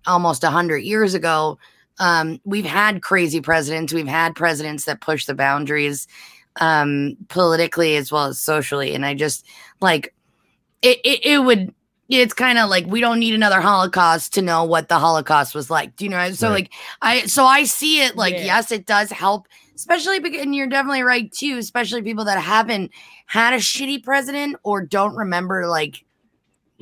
almost 0.07 0.45
a 0.45 0.51
hundred 0.51 0.79
years 0.79 1.15
ago. 1.15 1.59
Um, 1.99 2.41
we've 2.45 2.65
had 2.65 3.03
crazy 3.03 3.43
presidents. 3.43 3.93
We've 3.93 4.09
had 4.09 4.35
presidents 4.35 4.87
that 4.87 5.03
push 5.03 5.27
the 5.27 5.35
boundaries 5.35 6.09
um, 6.57 7.17
politically 7.29 7.97
as 7.97 8.11
well 8.11 8.27
as 8.27 8.39
socially. 8.39 8.95
And 8.95 9.05
I 9.05 9.15
just 9.15 9.47
like 9.81 10.15
it, 10.83 10.99
it, 11.05 11.25
it 11.25 11.45
would 11.45 11.75
it's 12.19 12.35
kind 12.35 12.59
of 12.59 12.69
like 12.69 12.85
we 12.87 13.01
don't 13.01 13.19
need 13.21 13.35
another 13.35 13.61
holocaust 13.61 14.35
to 14.35 14.43
know 14.43 14.65
what 14.65 14.89
the 14.89 14.99
holocaust 14.99 15.55
was 15.55 15.71
like 15.71 15.95
do 15.97 16.05
you 16.05 16.11
know 16.11 16.31
so 16.33 16.49
Right. 16.49 16.55
like 16.55 16.73
i 17.03 17.21
so 17.27 17.45
i 17.45 17.65
see 17.65 18.03
it 18.03 18.17
like 18.17 18.35
Yeah. 18.35 18.45
yes 18.47 18.73
it 18.73 18.87
does 18.87 19.11
help 19.11 19.47
especially 19.77 20.19
because 20.19 20.41
and 20.43 20.55
you're 20.55 20.67
definitely 20.67 21.03
right 21.03 21.31
too 21.31 21.57
especially 21.59 22.03
people 22.03 22.25
that 22.25 22.39
haven't 22.41 22.91
had 23.27 23.53
a 23.55 23.59
shitty 23.59 24.03
president 24.03 24.57
or 24.65 24.85
don't 24.85 25.15
remember 25.15 25.67
like 25.69 26.05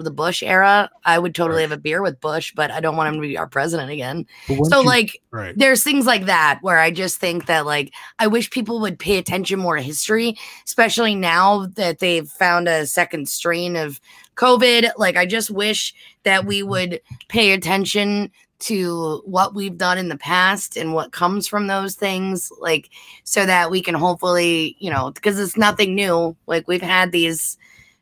the 0.00 0.10
bush 0.12 0.44
era 0.44 0.88
i 1.04 1.18
would 1.18 1.34
totally 1.34 1.56
Right. 1.62 1.70
have 1.70 1.78
a 1.78 1.80
beer 1.80 2.00
with 2.00 2.20
bush 2.20 2.52
but 2.54 2.70
i 2.70 2.78
don't 2.78 2.96
want 2.96 3.08
him 3.08 3.20
to 3.20 3.26
be 3.26 3.36
our 3.36 3.48
president 3.48 3.90
again 3.90 4.26
so 4.46 4.80
you- 4.80 4.86
like 4.86 5.20
right. 5.32 5.58
there's 5.58 5.82
things 5.82 6.06
like 6.06 6.26
that 6.26 6.60
where 6.62 6.78
I 6.78 6.92
just 6.92 7.18
think 7.18 7.46
that 7.46 7.66
like 7.66 7.92
I 8.20 8.28
wish 8.28 8.48
people 8.50 8.78
would 8.80 8.96
pay 9.00 9.18
attention 9.18 9.58
more 9.58 9.74
to 9.74 9.82
history, 9.82 10.36
especially 10.64 11.16
now 11.16 11.66
that 11.74 11.98
they've 11.98 12.28
found 12.28 12.68
a 12.68 12.86
second 12.86 13.28
strain 13.28 13.74
of 13.74 14.00
COVID. 14.38 14.90
Like 14.96 15.16
I 15.16 15.26
just 15.26 15.50
wish 15.50 15.94
that 16.22 16.46
we 16.46 16.62
would 16.62 17.00
pay 17.28 17.52
attention 17.52 18.30
to 18.60 19.22
what 19.24 19.54
we've 19.54 19.76
done 19.78 19.98
in 19.98 20.08
the 20.08 20.16
past 20.16 20.76
and 20.76 20.92
what 20.92 21.12
comes 21.12 21.46
from 21.46 21.66
those 21.66 21.94
things, 21.94 22.50
like 22.60 22.90
so 23.24 23.46
that 23.46 23.70
we 23.70 23.80
can 23.82 23.94
hopefully, 23.94 24.76
you 24.80 24.90
know, 24.90 25.10
because 25.10 25.38
it's 25.38 25.56
nothing 25.56 25.94
new. 25.94 26.36
Like 26.46 26.66
we've 26.66 26.82
had 26.82 27.12
these, 27.12 27.56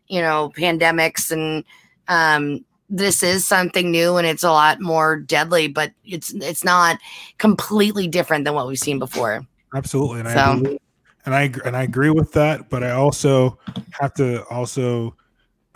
you 0.08 0.20
know, 0.20 0.52
pandemics 0.56 1.30
and 1.30 1.64
um 2.08 2.64
this 2.88 3.22
is 3.22 3.46
something 3.46 3.90
new 3.90 4.16
and 4.16 4.26
it's 4.28 4.44
a 4.44 4.50
lot 4.50 4.80
more 4.80 5.16
deadly, 5.18 5.66
but 5.68 5.92
it's 6.04 6.32
it's 6.34 6.64
not 6.64 6.98
completely 7.38 8.06
different 8.08 8.44
than 8.44 8.54
what 8.54 8.66
we've 8.68 8.78
seen 8.78 8.98
before. 8.98 9.44
Absolutely, 9.74 10.20
and 10.20 10.28
I 10.28 10.34
So- 10.34 10.62
believe, 10.62 10.78
and 11.26 11.34
I 11.34 11.52
and 11.64 11.76
I 11.76 11.82
agree 11.82 12.10
with 12.10 12.32
that. 12.32 12.70
But 12.70 12.82
I 12.84 12.92
also 12.92 13.58
have 14.00 14.14
to 14.14 14.44
also 14.44 15.16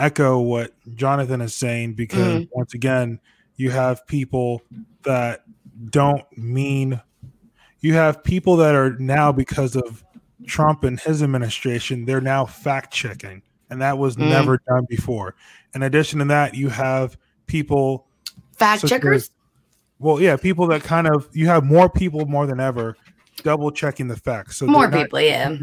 echo 0.00 0.38
what 0.40 0.72
Jonathan 0.94 1.40
is 1.40 1.54
saying 1.54 1.94
because 1.94 2.46
once 2.52 2.74
again, 2.74 3.20
you 3.56 3.70
have 3.70 4.06
people 4.06 4.62
that 5.02 5.42
don't 5.90 6.24
mean. 6.36 7.00
You 7.80 7.94
have 7.94 8.22
people 8.24 8.56
that 8.56 8.74
are 8.74 8.96
now 8.98 9.32
because 9.32 9.76
of 9.76 10.04
Trump 10.46 10.84
and 10.84 10.98
his 10.98 11.22
administration, 11.22 12.04
they're 12.06 12.20
now 12.20 12.44
fact 12.46 12.92
checking, 12.92 13.42
and 13.70 13.80
that 13.82 13.98
was 13.98 14.16
Mm. 14.16 14.28
never 14.30 14.60
done 14.66 14.86
before. 14.88 15.34
In 15.74 15.82
addition 15.82 16.18
to 16.20 16.24
that, 16.26 16.54
you 16.54 16.68
have 16.70 17.16
people 17.46 18.06
fact 18.56 18.86
checkers. 18.86 19.24
as- 19.24 19.30
well, 19.98 20.20
yeah, 20.20 20.36
people 20.36 20.66
that 20.68 20.82
kind 20.82 21.06
of 21.06 21.28
you 21.34 21.46
have 21.46 21.62
more 21.64 21.88
people 21.90 22.24
more 22.26 22.46
than 22.46 22.58
ever 22.60 22.96
double 23.42 23.70
checking 23.70 24.08
the 24.08 24.16
facts. 24.16 24.56
So 24.56 24.66
More 24.66 24.90
people, 24.90 25.20
yeah. 25.20 25.56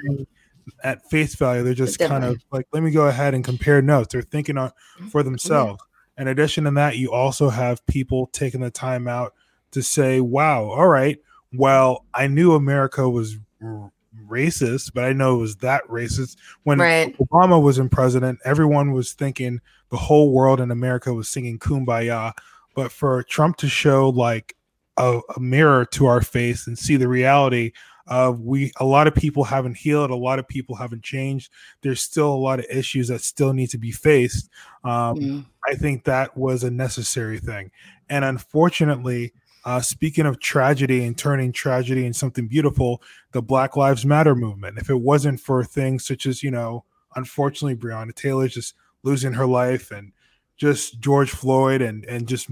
At 0.83 1.09
face 1.09 1.35
value, 1.35 1.63
they're 1.63 1.73
just 1.73 1.97
kind 1.99 2.23
of 2.25 2.43
like, 2.51 2.67
let 2.73 2.83
me 2.83 2.91
go 2.91 3.07
ahead 3.07 3.33
and 3.33 3.43
compare 3.43 3.81
notes. 3.81 4.11
They're 4.11 4.21
thinking 4.21 4.57
on 4.57 4.69
Mm-hmm. 4.69 5.07
for 5.09 5.23
themselves. 5.23 5.81
In 6.17 6.27
addition 6.27 6.63
to 6.63 6.71
that, 6.71 6.97
you 6.97 7.11
also 7.11 7.49
have 7.49 7.85
people 7.85 8.27
taking 8.33 8.61
the 8.61 8.71
time 8.71 9.07
out 9.07 9.33
to 9.71 9.81
say, 9.83 10.19
"Wow, 10.19 10.63
all 10.65 10.87
right, 10.87 11.19
well, 11.53 12.05
I 12.13 12.25
knew 12.27 12.53
America 12.53 13.07
was 13.07 13.37
r- 13.63 13.91
racist, 14.27 14.93
but 14.95 15.03
I 15.03 15.13
know 15.13 15.35
it 15.35 15.39
was 15.41 15.57
that 15.57 15.83
racist." 15.87 16.37
When 16.63 16.79
Right. 16.79 17.15
Obama 17.19 17.61
was 17.61 17.77
in 17.77 17.89
president, 17.89 18.39
everyone 18.43 18.91
was 18.93 19.13
thinking 19.13 19.61
the 19.89 19.97
whole 19.97 20.31
world 20.31 20.59
in 20.59 20.71
America 20.71 21.13
was 21.13 21.29
singing 21.29 21.59
"Kumbaya," 21.59 22.33
but 22.75 22.91
for 22.91 23.21
Trump 23.23 23.57
to 23.57 23.69
show 23.69 24.09
like 24.09 24.55
a, 24.97 25.19
a 25.35 25.39
mirror 25.39 25.85
to 25.85 26.07
our 26.07 26.21
face 26.21 26.65
and 26.65 26.77
see 26.79 26.95
the 26.97 27.07
reality 27.07 27.71
of 28.07 28.41
we 28.41 28.71
a 28.79 28.85
lot 28.85 29.07
of 29.07 29.15
people 29.15 29.43
haven't 29.43 29.77
healed, 29.77 30.11
a 30.11 30.15
lot 30.15 30.39
of 30.39 30.47
people 30.47 30.75
haven't 30.75 31.03
changed. 31.03 31.51
There's 31.81 32.01
still 32.01 32.33
a 32.33 32.35
lot 32.35 32.59
of 32.59 32.65
issues 32.69 33.09
that 33.09 33.21
still 33.21 33.53
need 33.53 33.69
to 33.71 33.77
be 33.77 33.91
faced. 33.91 34.49
Um. 34.83 35.47
I 35.67 35.75
think 35.75 36.05
that 36.05 36.37
was 36.37 36.63
a 36.63 36.71
necessary 36.71 37.39
thing. 37.39 37.71
And 38.09 38.23
unfortunately, 38.23 39.33
uh, 39.65 39.81
speaking 39.81 40.25
of 40.25 40.39
tragedy 40.39 41.05
and 41.05 41.17
turning 41.17 41.51
tragedy 41.51 42.05
into 42.05 42.17
something 42.17 42.47
beautiful, 42.47 43.01
the 43.33 43.41
Black 43.41 43.75
Lives 43.75 44.05
Matter 44.05 44.33
movement, 44.33 44.77
if 44.77 44.89
it 44.89 44.95
wasn't 44.95 45.41
for 45.41 45.63
things 45.63 46.07
such 46.07 46.25
as, 46.25 46.41
you 46.41 46.51
know, 46.51 46.85
unfortunately, 47.15 47.75
Breonna 47.75 48.15
Taylor 48.15 48.47
just 48.47 48.75
losing 49.03 49.33
her 49.33 49.45
life 49.45 49.91
and 49.91 50.13
just 50.55 51.01
George 51.01 51.31
Floyd 51.31 51.81
and, 51.81 52.05
and 52.05 52.27
just 52.27 52.49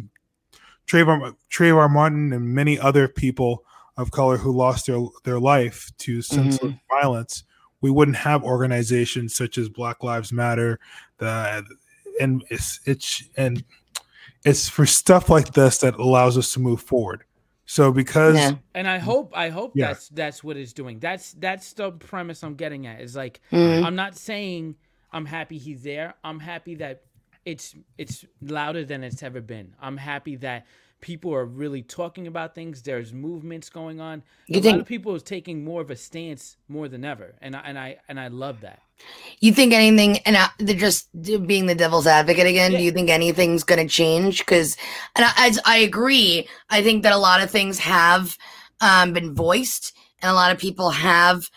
Trayvon, 0.87 1.35
Trayvon 1.49 1.91
Martin 1.91 2.33
and 2.33 2.53
many 2.53 2.77
other 2.77 3.07
people 3.07 3.63
of 3.97 4.11
color 4.11 4.37
who 4.37 4.51
lost 4.51 4.87
their, 4.87 5.01
their 5.23 5.39
life 5.39 5.91
to 5.99 6.21
senseless 6.21 6.73
violence, 6.89 7.43
we 7.81 7.89
wouldn't 7.89 8.17
have 8.17 8.43
organizations 8.43 9.35
such 9.35 9.57
as 9.57 9.69
Black 9.69 10.03
Lives 10.03 10.31
Matter, 10.33 10.79
the 11.17 11.63
and 12.19 12.43
it's 12.49 12.79
it's 12.85 13.23
and 13.37 13.63
it's 14.45 14.69
for 14.69 14.85
stuff 14.85 15.29
like 15.29 15.53
this 15.53 15.79
that 15.79 15.95
allows 15.95 16.37
us 16.37 16.53
to 16.53 16.59
move 16.59 16.81
forward. 16.81 17.23
So 17.65 17.91
because 17.91 18.35
Yeah. 18.35 18.53
And 18.73 18.87
I 18.87 18.99
hope 18.99 19.31
I 19.35 19.49
hope 19.49 19.73
Yeah. 19.75 19.87
that's 19.87 20.09
that's 20.09 20.43
what 20.43 20.55
it's 20.57 20.73
doing. 20.73 20.99
That's 20.99 21.33
that's 21.33 21.73
the 21.73 21.91
premise 21.91 22.43
I'm 22.43 22.55
getting 22.55 22.87
at. 22.87 23.01
Is 23.01 23.15
like 23.15 23.41
Mhm. 23.51 23.83
I'm 23.83 23.95
not 23.95 24.15
saying 24.15 24.75
I'm 25.11 25.25
happy 25.25 25.57
he's 25.57 25.83
there. 25.83 26.13
I'm 26.23 26.39
happy 26.39 26.75
that 26.75 27.03
it's 27.43 27.75
it's 27.97 28.25
louder 28.41 28.83
than 28.85 29.03
it's 29.03 29.23
ever 29.23 29.41
been. 29.41 29.75
I'm 29.81 29.97
happy 29.97 30.35
that 30.37 30.65
people 31.01 31.33
are 31.33 31.45
really 31.45 31.81
talking 31.81 32.25
about 32.27 32.55
things. 32.55 32.81
There's 32.81 33.13
movements 33.13 33.69
going 33.69 33.99
on. 34.01 34.23
You 34.47 34.59
a 34.59 34.61
think- 34.61 34.73
lot 34.73 34.81
of 34.81 34.87
people 34.87 35.15
is 35.15 35.23
taking 35.23 35.63
more 35.63 35.81
of 35.81 35.91
a 35.91 35.95
stance 35.95 36.57
more 36.67 36.87
than 36.87 37.05
ever, 37.05 37.35
and 37.41 37.55
I, 37.55 37.59
and 37.65 37.77
I 37.79 37.97
and 38.07 38.19
I 38.19 38.27
love 38.27 38.61
that. 38.61 38.81
You 39.41 39.51
think 39.51 39.73
anything, 39.73 40.19
and 40.19 40.37
I, 40.37 40.47
just 40.73 41.09
being 41.45 41.65
the 41.65 41.75
devil's 41.75 42.07
advocate 42.07 42.47
again, 42.47 42.71
Yeah. 42.71 42.77
do 42.77 42.83
you 42.85 42.91
think 42.91 43.09
anything's 43.09 43.65
going 43.65 43.85
to 43.85 43.93
change? 43.93 44.39
Because, 44.39 44.77
and 45.17 45.25
I, 45.25 45.31
I, 45.35 45.51
I 45.65 45.77
agree, 45.79 46.47
I 46.69 46.81
think 46.81 47.03
that 47.03 47.11
a 47.11 47.17
lot 47.17 47.43
of 47.43 47.51
things 47.51 47.79
have 47.79 48.37
um, 48.79 49.11
been 49.11 49.35
voiced, 49.35 49.93
and 50.21 50.31
a 50.31 50.33
lot 50.33 50.53
of 50.53 50.57
people 50.59 50.91
have 50.91 51.49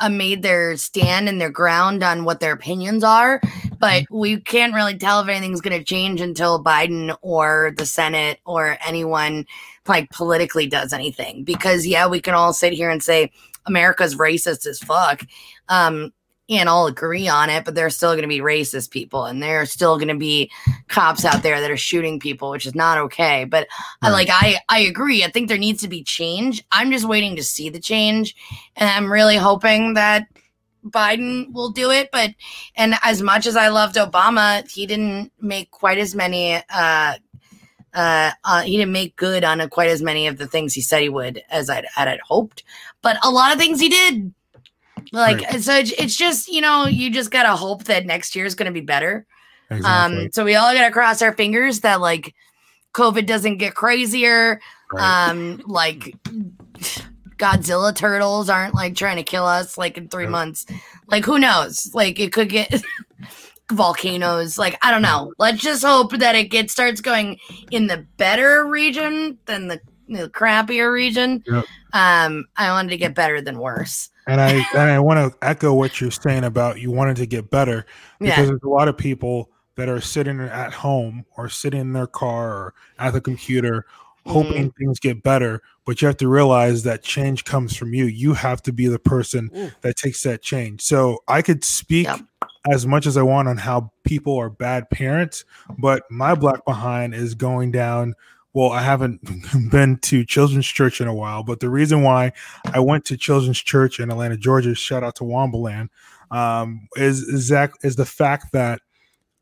uh, 0.00 0.08
made 0.08 0.42
their 0.42 0.76
stand 0.76 1.28
and 1.28 1.40
their 1.40 1.50
ground 1.50 2.02
on 2.02 2.24
what 2.24 2.40
their 2.40 2.52
opinions 2.52 3.04
are. 3.04 3.40
But 3.82 4.04
we 4.10 4.40
can't 4.40 4.74
really 4.74 4.96
tell 4.96 5.20
if 5.20 5.28
anything's 5.28 5.60
going 5.60 5.76
to 5.76 5.84
change 5.84 6.20
until 6.20 6.62
Biden 6.62 7.16
or 7.20 7.74
the 7.76 7.84
Senate 7.84 8.38
or 8.46 8.78
anyone 8.86 9.44
like 9.88 10.08
politically 10.10 10.68
does 10.68 10.92
anything. 10.92 11.42
Because, 11.42 11.84
yeah, 11.84 12.06
we 12.06 12.20
can 12.20 12.32
all 12.32 12.52
sit 12.52 12.72
here 12.72 12.90
and 12.90 13.02
say 13.02 13.32
America's 13.66 14.14
racist 14.14 14.66
as 14.66 14.78
fuck. 14.78 15.22
Um, 15.68 16.12
and 16.48 16.68
all 16.68 16.86
agree 16.86 17.28
on 17.28 17.48
it, 17.50 17.64
but 17.64 17.74
there's 17.74 17.96
still 17.96 18.12
going 18.12 18.22
to 18.22 18.28
be 18.28 18.40
racist 18.40 18.90
people, 18.90 19.24
and 19.24 19.42
there 19.42 19.60
are 19.60 19.66
still 19.66 19.96
going 19.96 20.08
to 20.08 20.16
be 20.16 20.50
cops 20.88 21.24
out 21.24 21.42
there 21.42 21.60
that 21.60 21.70
are 21.70 21.76
shooting 21.76 22.20
people, 22.20 22.50
which 22.50 22.66
is 22.66 22.74
not 22.74 22.98
okay. 22.98 23.44
But 23.44 23.68
I 24.02 24.10
like 24.10 24.28
I 24.30 24.58
I 24.68 24.80
agree. 24.80 25.24
I 25.24 25.30
think 25.30 25.48
there 25.48 25.56
needs 25.58 25.80
to 25.82 25.88
be 25.88 26.02
change. 26.04 26.62
I'm 26.72 26.90
just 26.90 27.08
waiting 27.08 27.36
to 27.36 27.42
see 27.42 27.70
the 27.70 27.80
change, 27.80 28.36
and 28.76 28.88
I'm 28.88 29.10
really 29.10 29.36
hoping 29.36 29.94
that 29.94 30.26
Biden 30.84 31.52
will 31.52 31.70
do 31.70 31.90
it. 31.90 32.10
But 32.12 32.30
and 32.76 32.94
as 33.02 33.22
much 33.22 33.46
as 33.46 33.56
I 33.56 33.68
loved 33.68 33.96
Obama, 33.96 34.68
he 34.70 34.86
didn't 34.86 35.32
make 35.40 35.70
quite 35.70 35.98
as 35.98 36.14
many. 36.14 36.56
Uh, 36.68 37.14
uh, 37.94 38.30
uh, 38.44 38.62
he 38.62 38.76
didn't 38.78 38.92
make 38.92 39.16
good 39.16 39.44
on 39.44 39.66
quite 39.68 39.90
as 39.90 40.02
many 40.02 40.26
of 40.26 40.38
the 40.38 40.46
things 40.46 40.72
he 40.72 40.80
said 40.80 41.02
he 41.02 41.08
would 41.08 41.42
as 41.50 41.68
I'd 41.68 42.20
hoped, 42.24 42.64
but 43.02 43.18
a 43.22 43.30
lot 43.30 43.52
of 43.52 43.58
things 43.58 43.80
he 43.80 43.88
did. 43.88 44.32
Like 45.12 45.42
Right. 45.42 45.62
so, 45.62 45.74
it's, 45.74 45.92
it's 45.92 46.16
just 46.16 46.48
you 46.48 46.60
know 46.60 46.86
you 46.86 47.10
just 47.10 47.30
gotta 47.30 47.56
hope 47.56 47.84
that 47.84 48.06
next 48.06 48.34
year 48.36 48.46
is 48.46 48.54
gonna 48.54 48.72
be 48.72 48.80
better. 48.80 49.26
exactly. 49.70 50.22
Um, 50.24 50.28
so 50.32 50.44
we 50.44 50.54
all 50.54 50.72
gotta 50.72 50.92
cross 50.92 51.22
our 51.22 51.32
fingers 51.34 51.80
that 51.80 52.00
like 52.00 52.34
COVID 52.94 53.26
doesn't 53.26 53.58
get 53.58 53.74
crazier. 53.74 54.60
right. 54.92 55.28
Um, 55.30 55.62
like 55.66 56.14
Godzilla 57.42 57.92
turtles 57.94 58.48
aren't 58.48 58.74
like 58.74 58.94
trying 58.94 59.16
to 59.16 59.24
kill 59.24 59.44
us 59.44 59.76
like 59.76 59.98
in 59.98 60.08
three 60.08 60.28
months. 60.28 60.64
Like 61.08 61.24
who 61.24 61.40
knows? 61.40 61.90
Like 61.92 62.20
it 62.20 62.32
could 62.32 62.48
get 62.48 62.72
volcanoes. 63.72 64.58
Like 64.58 64.78
I 64.82 64.90
don't 64.92 65.02
know. 65.02 65.32
Let's 65.38 65.60
just 65.60 65.84
hope 65.84 66.12
that 66.12 66.34
it 66.36 66.50
gets 66.50 66.72
starts 66.72 67.00
going 67.00 67.38
in 67.70 67.86
the 67.88 68.06
better 68.16 68.64
region 68.66 69.38
than 69.46 69.68
the, 69.68 69.80
the 70.08 70.28
crappier 70.30 70.92
region. 70.92 71.42
Yep. 71.46 71.64
Um, 71.94 72.46
I 72.56 72.70
wanted 72.70 72.90
to 72.90 72.96
get 72.96 73.14
better 73.14 73.40
than 73.40 73.58
worse. 73.58 74.08
and 74.28 74.40
I 74.40 74.52
and 74.74 74.90
I 74.90 75.00
want 75.00 75.18
to 75.32 75.36
echo 75.44 75.74
what 75.74 76.00
you're 76.00 76.10
saying 76.10 76.44
about 76.44 76.80
you 76.80 76.90
wanted 76.90 77.16
to 77.16 77.26
get 77.26 77.50
better 77.50 77.86
because 78.20 78.38
Yeah. 78.38 78.44
there's 78.46 78.62
a 78.62 78.68
lot 78.68 78.88
of 78.88 78.96
people 78.96 79.50
that 79.76 79.88
are 79.88 80.00
sitting 80.00 80.38
at 80.40 80.72
home 80.72 81.24
or 81.36 81.48
sitting 81.48 81.80
in 81.80 81.92
their 81.92 82.06
car 82.06 82.48
or 82.52 82.74
at 82.98 83.14
the 83.14 83.20
computer 83.20 83.86
hoping 84.26 84.70
things 84.72 84.98
get 85.00 85.22
better 85.22 85.60
but 85.84 86.00
you 86.00 86.06
have 86.06 86.16
to 86.16 86.28
realize 86.28 86.82
that 86.82 87.02
change 87.02 87.44
comes 87.44 87.76
from 87.76 87.92
you 87.92 88.04
you 88.04 88.34
have 88.34 88.62
to 88.62 88.72
be 88.72 88.86
the 88.86 88.98
person 88.98 89.50
Ooh. 89.56 89.70
that 89.80 89.96
takes 89.96 90.22
that 90.22 90.42
change 90.42 90.80
so 90.80 91.22
i 91.28 91.42
could 91.42 91.64
speak 91.64 92.06
Yep. 92.06 92.20
as 92.70 92.86
much 92.86 93.06
as 93.06 93.16
i 93.16 93.22
want 93.22 93.48
on 93.48 93.56
how 93.56 93.90
people 94.04 94.36
are 94.36 94.50
bad 94.50 94.88
parents 94.90 95.44
but 95.78 96.04
my 96.10 96.34
black 96.34 96.64
behind 96.64 97.14
is 97.14 97.34
going 97.34 97.72
down 97.72 98.14
well 98.52 98.70
i 98.70 98.82
haven't 98.82 99.20
been 99.70 99.96
to 99.98 100.24
children's 100.24 100.66
church 100.66 101.00
in 101.00 101.08
a 101.08 101.14
while 101.14 101.42
but 101.42 101.60
the 101.60 101.70
reason 101.70 102.02
why 102.02 102.32
i 102.72 102.78
went 102.78 103.04
to 103.04 103.16
children's 103.16 103.60
church 103.60 103.98
in 103.98 104.10
atlanta 104.10 104.36
georgia 104.36 104.74
shout 104.74 105.02
out 105.02 105.16
to 105.16 105.24
wombaland 105.24 105.88
um, 106.30 106.88
is 106.96 107.20
is 107.20 107.48
that 107.48 107.72
is 107.82 107.96
the 107.96 108.06
fact 108.06 108.52
that 108.52 108.80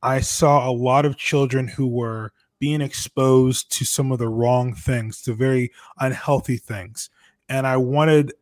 I 0.03 0.21
saw 0.21 0.69
a 0.69 0.73
lot 0.73 1.05
of 1.05 1.17
children 1.17 1.69
who 1.69 1.87
were 1.87 2.33
being 2.61 2.81
exposed 2.81 3.73
to 3.73 3.85
some 3.85 4.13
of 4.13 4.19
the 4.19 4.29
wrong 4.29 4.75
things, 4.75 5.21
to 5.23 5.35
very 5.35 5.73
unhealthy 5.99 6.57
things. 6.57 7.11
And 7.49 7.67
I 7.67 7.77
wanted 7.77 8.33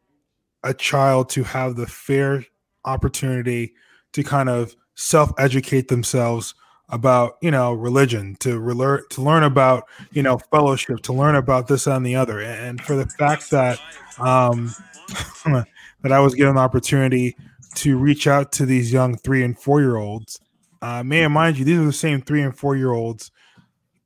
a 0.63 0.75
child 0.75 1.31
to 1.31 1.45
have 1.45 1.77
the 1.77 1.87
fair 1.87 2.45
opportunity 2.85 3.75
to 4.13 4.23
kind 4.23 4.49
of 4.49 4.77
self-educate 4.97 5.89
themselves 5.89 6.55
about, 6.91 7.37
you 7.41 7.51
know, 7.51 7.73
religion, 7.73 8.35
to 8.41 8.59
relearn 8.59 9.03
to 9.11 9.23
learn 9.23 9.43
about, 9.45 9.85
you 10.11 10.23
know, 10.23 10.39
fellowship, 10.39 11.01
to 11.03 11.13
learn 11.13 11.35
about 11.35 11.69
this 11.69 11.87
and 11.87 12.05
the 12.05 12.17
other. 12.17 12.41
And 12.41 12.81
for 12.83 12.97
the 12.97 13.07
fact 13.07 13.51
that 13.51 13.79
um 14.19 14.75
that 16.03 16.13
I 16.13 16.19
was 16.21 16.35
given 16.35 16.57
the 16.57 16.61
opportunity 16.61 17.37
to 17.77 17.97
reach 17.97 18.27
out 18.27 18.53
to 18.53 18.67
these 18.67 18.93
young 18.93 19.17
three 19.17 19.45
and 19.45 19.59
four 19.59 19.81
year 19.81 19.97
olds 19.97 20.41
uh, 20.81 21.03
may 21.03 21.25
I 21.25 21.29
mind 21.29 21.59
you, 21.59 21.65
these 21.65 21.79
are 21.79 21.85
the 21.85 21.93
same 21.93 22.21
three 22.21 22.43
and 22.43 22.57
four 22.57 22.77
year 22.77 22.93
olds. 22.93 23.31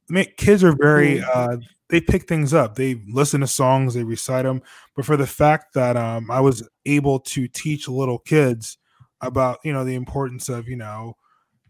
Man, 0.09 0.27
kids 0.37 0.63
are 0.65 0.77
very 0.77 1.23
uh, 1.23 1.57
they 1.89 2.01
pick 2.01 2.27
things 2.29 2.53
up. 2.55 2.75
They 2.75 3.01
listen 3.09 3.41
to 3.43 3.47
songs, 3.47 3.95
they 3.95 4.05
recite 4.05 4.45
them. 4.45 4.63
But 4.97 5.05
for 5.05 5.17
the 5.17 5.27
fact 5.27 5.75
that 5.75 5.97
um, 5.97 6.31
I 6.31 6.41
was 6.41 6.69
able 6.87 7.21
to 7.21 7.49
teach 7.49 7.89
little 7.89 8.19
kids 8.19 8.79
about 9.21 9.59
you 9.65 9.73
know 9.73 9.85
the 9.85 9.95
importance 9.95 10.49
of 10.49 10.69
you 10.69 10.77
know 10.77 11.17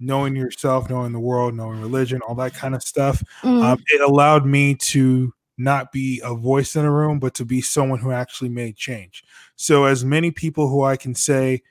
knowing 0.00 0.34
yourself, 0.34 0.90
knowing 0.90 1.12
the 1.12 1.20
world, 1.20 1.54
knowing 1.54 1.80
religion, 1.80 2.20
all 2.26 2.34
that 2.34 2.54
kind 2.54 2.74
of 2.74 2.82
stuff, 2.82 3.22
Mhm. 3.42 3.62
um, 3.62 3.78
it 3.88 4.00
allowed 4.00 4.44
me 4.44 4.74
to 4.74 5.32
not 5.58 5.92
be 5.92 6.20
a 6.24 6.34
voice 6.34 6.74
in 6.74 6.84
a 6.84 6.90
room, 6.90 7.20
but 7.20 7.34
to 7.34 7.44
be 7.44 7.60
someone 7.60 8.00
who 8.00 8.10
actually 8.10 8.48
made 8.48 8.74
change. 8.76 9.22
So 9.54 9.84
as 9.84 10.04
many 10.04 10.32
people 10.32 10.68
who 10.68 10.82
I 10.82 10.96
can 10.96 11.14
say, 11.14 11.62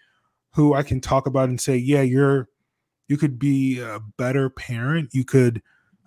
who 0.54 0.74
I 0.74 0.84
can 0.84 1.02
talk 1.02 1.28
about 1.28 1.50
and 1.50 1.60
say, 1.60 1.76
yeah, 1.78 2.02
you're 2.02 2.48
you 3.08 3.18
could 3.18 3.38
be 3.40 3.80
a 3.82 4.00
better 4.18 4.50
parent. 4.50 5.10
You 5.14 5.26
could, 5.26 5.62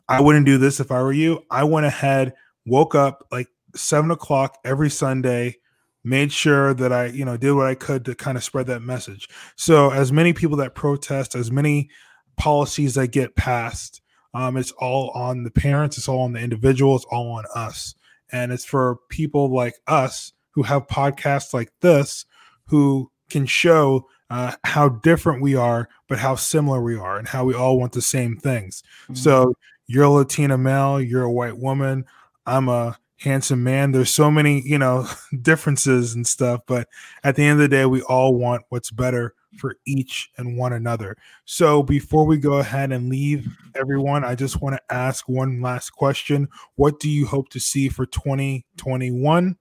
I 0.09 0.21
wouldn't 0.21 0.47
do 0.47 0.59
this 0.59 0.81
if 0.81 0.91
I 0.91 1.03
were 1.03 1.13
you. 1.13 1.45
I 1.51 1.65
went 1.65 1.87
ahead, 1.87 2.35
woke 2.67 2.95
up 2.95 3.27
like 3.33 3.49
seven 3.75 4.11
o'clock 4.11 4.59
every 4.65 4.91
Sunday, 4.91 5.57
made 6.03 6.33
sure 6.33 6.75
that 6.75 6.93
I, 6.93 7.07
you 7.07 7.25
know, 7.25 7.37
did 7.37 7.53
what 7.53 7.67
I 7.67 7.75
could 7.75 8.05
to 8.05 8.15
kind 8.15 8.37
of 8.37 8.45
spread 8.45 8.67
that 8.67 8.83
message. 8.83 9.29
So, 9.57 9.91
as 9.91 10.13
many 10.13 10.33
people 10.33 10.57
that 10.59 10.75
protest, 10.75 11.35
as 11.35 11.51
many 11.51 11.89
policies 12.37 12.95
that 12.95 13.09
get 13.09 13.37
passed, 13.37 14.03
um, 14.35 14.57
it's 14.57 14.73
all 14.73 15.11
on 15.11 15.45
the 15.45 15.51
parents, 15.51 15.97
it's 15.97 16.09
all 16.09 16.23
on 16.23 16.33
the 16.33 16.41
individual, 16.41 16.97
it's 16.97 17.07
all 17.07 17.33
on 17.33 17.45
us. 17.55 17.95
And 18.33 18.53
it's 18.53 18.65
for 18.65 18.99
people 19.09 19.55
like 19.55 19.75
us 19.87 20.33
who 20.51 20.63
have 20.65 20.87
podcasts 20.87 21.55
like 21.55 21.73
this 21.81 22.27
who 22.67 23.11
can 23.31 23.47
show 23.47 24.09
uh, 24.31 24.53
how 24.65 24.89
different 24.89 25.43
we 25.43 25.55
are, 25.55 25.89
but 26.09 26.19
how 26.19 26.35
similar 26.35 26.83
we 26.83 26.97
are, 26.97 27.19
and 27.19 27.29
how 27.29 27.45
we 27.45 27.55
all 27.55 27.79
want 27.79 27.93
the 27.93 28.03
same 28.03 28.37
things. 28.37 28.83
So 29.13 29.55
you're 29.87 30.05
a 30.05 30.11
Latina 30.11 30.59
male, 30.59 31.01
you're 31.01 31.25
a 31.25 31.33
white 31.33 31.59
woman, 31.59 32.05
I'm 32.47 32.69
a 32.69 32.99
handsome 33.19 33.63
man. 33.65 33.93
There's 33.93 34.11
so 34.11 34.31
many, 34.31 34.61
you 34.63 34.79
know, 34.79 35.09
differences 35.43 36.15
and 36.15 36.27
stuff, 36.27 36.61
but 36.67 36.89
at 37.23 37.37
the 37.37 37.43
end 37.45 37.53
of 37.53 37.59
the 37.59 37.69
day, 37.69 37.87
we 37.87 38.03
all 38.03 38.35
want 38.35 38.65
what's 38.69 38.91
better 38.91 39.35
for 39.59 39.77
each 39.87 40.31
and 40.37 40.57
one 40.57 40.73
another. 40.73 41.17
So 41.45 41.83
before 41.83 42.27
we 42.27 42.39
go 42.39 42.55
ahead 42.55 42.93
and 42.93 43.09
leave 43.09 43.49
everyone, 43.75 44.25
I 44.25 44.35
just 44.35 44.61
want 44.61 44.77
to 44.77 44.95
ask 44.95 45.29
one 45.29 45.63
last 45.63 45.91
question. 45.91 46.49
What 46.77 47.01
do 47.01 47.09
you 47.09 47.27
hope 47.27 47.49
to 47.51 47.61
see 47.61 47.89
for 47.89 48.07
2021? 48.07 49.57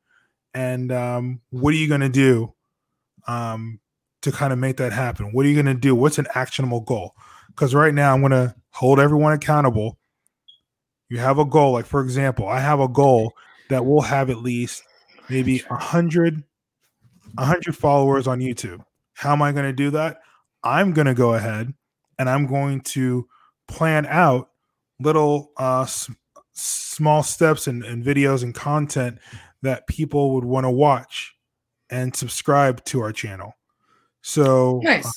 And 0.54 0.92
um, 0.92 1.42
what 1.50 1.74
are 1.74 1.78
you 1.78 1.88
going 1.88 2.02
to 2.02 2.10
do 2.10 2.54
um, 3.28 3.80
to 4.22 4.32
kind 4.32 4.54
of 4.54 4.60
make 4.60 4.78
that 4.78 4.94
happen? 4.94 5.32
What 5.32 5.46
are 5.46 5.50
you 5.50 5.62
going 5.62 5.74
to 5.74 5.80
do? 5.80 5.96
What's 5.96 6.20
an 6.20 6.28
actionable 6.36 6.82
goal? 6.82 7.16
Because 7.48 7.76
right 7.76 7.94
now, 7.94 8.14
I'm 8.14 8.22
going 8.22 8.32
to 8.32 8.56
hold 8.72 9.00
everyone 9.00 9.34
accountable. 9.34 9.98
You 11.14 11.20
have 11.20 11.38
a 11.38 11.46
goal, 11.46 11.74
like 11.74 11.86
for 11.86 12.02
example, 12.02 12.48
I 12.48 12.60
have 12.60 12.80
a 12.80 12.88
goal 12.88 13.34
that 13.70 13.86
will 13.86 14.02
have 14.02 14.32
at 14.32 14.40
least 14.40 14.82
maybe 15.30 15.62
a 15.70 15.76
hundred, 15.76 16.44
a 17.38 17.46
hundred 17.46 17.78
followers 17.78 18.26
on 18.26 18.40
YouTube. 18.40 18.84
How 19.14 19.32
am 19.34 19.44
I 19.44 19.52
going 19.52 19.66
to 19.66 19.74
do 19.74 19.92
that? 19.92 20.22
I'm 20.64 20.92
going 20.92 21.06
to 21.06 21.14
go 21.14 21.36
ahead 21.36 21.72
and 22.18 22.28
I'm 22.28 22.48
going 22.48 22.82
to 22.82 23.28
plan 23.68 24.08
out 24.08 24.50
little 25.00 25.52
uh, 25.56 25.84
s- 25.84 26.10
small 26.54 27.22
steps 27.22 27.68
and, 27.68 27.84
and 27.84 28.04
videos 28.04 28.42
and 28.42 28.56
content 28.56 29.20
that 29.62 29.86
people 29.86 30.34
would 30.34 30.46
want 30.46 30.64
to 30.64 30.72
watch 30.72 31.36
and 31.92 32.16
subscribe 32.16 32.84
to 32.86 33.02
our 33.02 33.12
channel. 33.12 33.54
So, 34.24 34.80
Nice. 34.84 35.06
uh, 35.06 35.12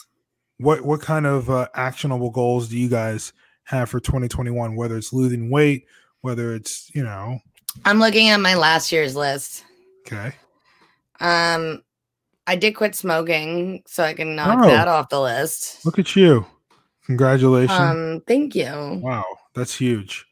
what 0.58 0.82
what 0.84 1.00
kind 1.00 1.24
of 1.24 1.48
uh, 1.48 1.68
actionable 1.72 2.28
goals 2.28 2.68
do 2.68 2.78
you 2.78 2.90
guys 2.90 3.32
have 3.66 3.88
for 3.90 4.00
2021? 4.00 4.74
Whether 4.74 4.96
it's 4.96 5.12
losing 5.12 5.50
weight, 5.50 5.86
whether 6.22 6.54
it's 6.54 6.90
you 6.94 7.04
know, 7.04 7.38
I'm 7.84 7.98
looking 8.00 8.30
at 8.30 8.40
my 8.40 8.54
last 8.54 8.90
year's 8.90 9.14
list. 9.14 9.64
okay, 10.06 10.32
Um, 11.20 11.82
I 12.46 12.56
did 12.56 12.74
quit 12.76 12.94
smoking, 12.94 13.82
so 13.86 14.02
I 14.04 14.14
can 14.14 14.36
knock 14.36 14.58
Oh. 14.62 14.66
that 14.68 14.88
off 14.88 15.08
the 15.08 15.20
list. 15.20 15.84
look 15.84 15.98
at 15.98 16.14
you, 16.16 16.46
congratulations! 17.06 17.78
Um, 17.78 18.22
thank 18.26 18.54
you. 18.54 19.00
wow, 19.02 19.24
that's 19.54 19.74
huge. 19.76 20.25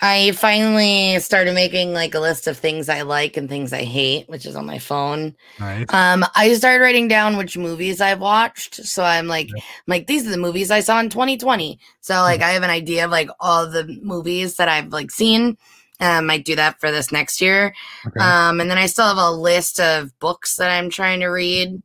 I 0.00 0.30
finally 0.32 1.18
started 1.18 1.54
making 1.54 1.92
like 1.92 2.14
a 2.14 2.20
list 2.20 2.46
of 2.46 2.56
things 2.56 2.88
I 2.88 3.02
like 3.02 3.36
and 3.36 3.48
things 3.48 3.72
I 3.72 3.82
hate, 3.82 4.28
which 4.28 4.46
is 4.46 4.54
on 4.54 4.64
my 4.66 4.78
phone. 4.78 5.34
Nice. 5.58 5.86
Um, 5.92 6.24
I 6.36 6.54
started 6.54 6.82
writing 6.82 7.08
down 7.08 7.36
which 7.36 7.58
movies 7.58 8.00
I've 8.00 8.20
watched. 8.20 8.76
So 8.86 9.02
I'm 9.02 9.26
like, 9.26 9.48
Yeah. 9.48 9.62
I'm 9.62 9.84
like 9.88 10.06
these 10.06 10.26
are 10.26 10.30
the 10.30 10.36
movies 10.38 10.70
I 10.70 10.80
saw 10.80 11.00
in 11.00 11.08
2020. 11.10 11.78
So 12.00 12.14
like 12.14 12.42
I 12.42 12.50
have 12.50 12.62
an 12.62 12.70
idea 12.70 13.04
of 13.04 13.10
like 13.10 13.28
all 13.40 13.68
the 13.68 13.98
movies 14.02 14.56
that 14.56 14.68
I've 14.68 14.92
like 14.92 15.10
seen. 15.10 15.56
And 16.00 16.12
I 16.12 16.20
might 16.20 16.44
do 16.44 16.54
that 16.56 16.78
for 16.80 16.90
this 16.92 17.10
next 17.10 17.40
year. 17.40 17.74
Okay. 18.06 18.20
Um, 18.20 18.60
and 18.60 18.70
then 18.70 18.78
I 18.78 18.86
still 18.86 19.08
have 19.08 19.16
a 19.18 19.32
list 19.32 19.80
of 19.80 20.16
books 20.20 20.56
that 20.56 20.70
I'm 20.70 20.90
trying 20.90 21.20
to 21.20 21.26
read. 21.26 21.82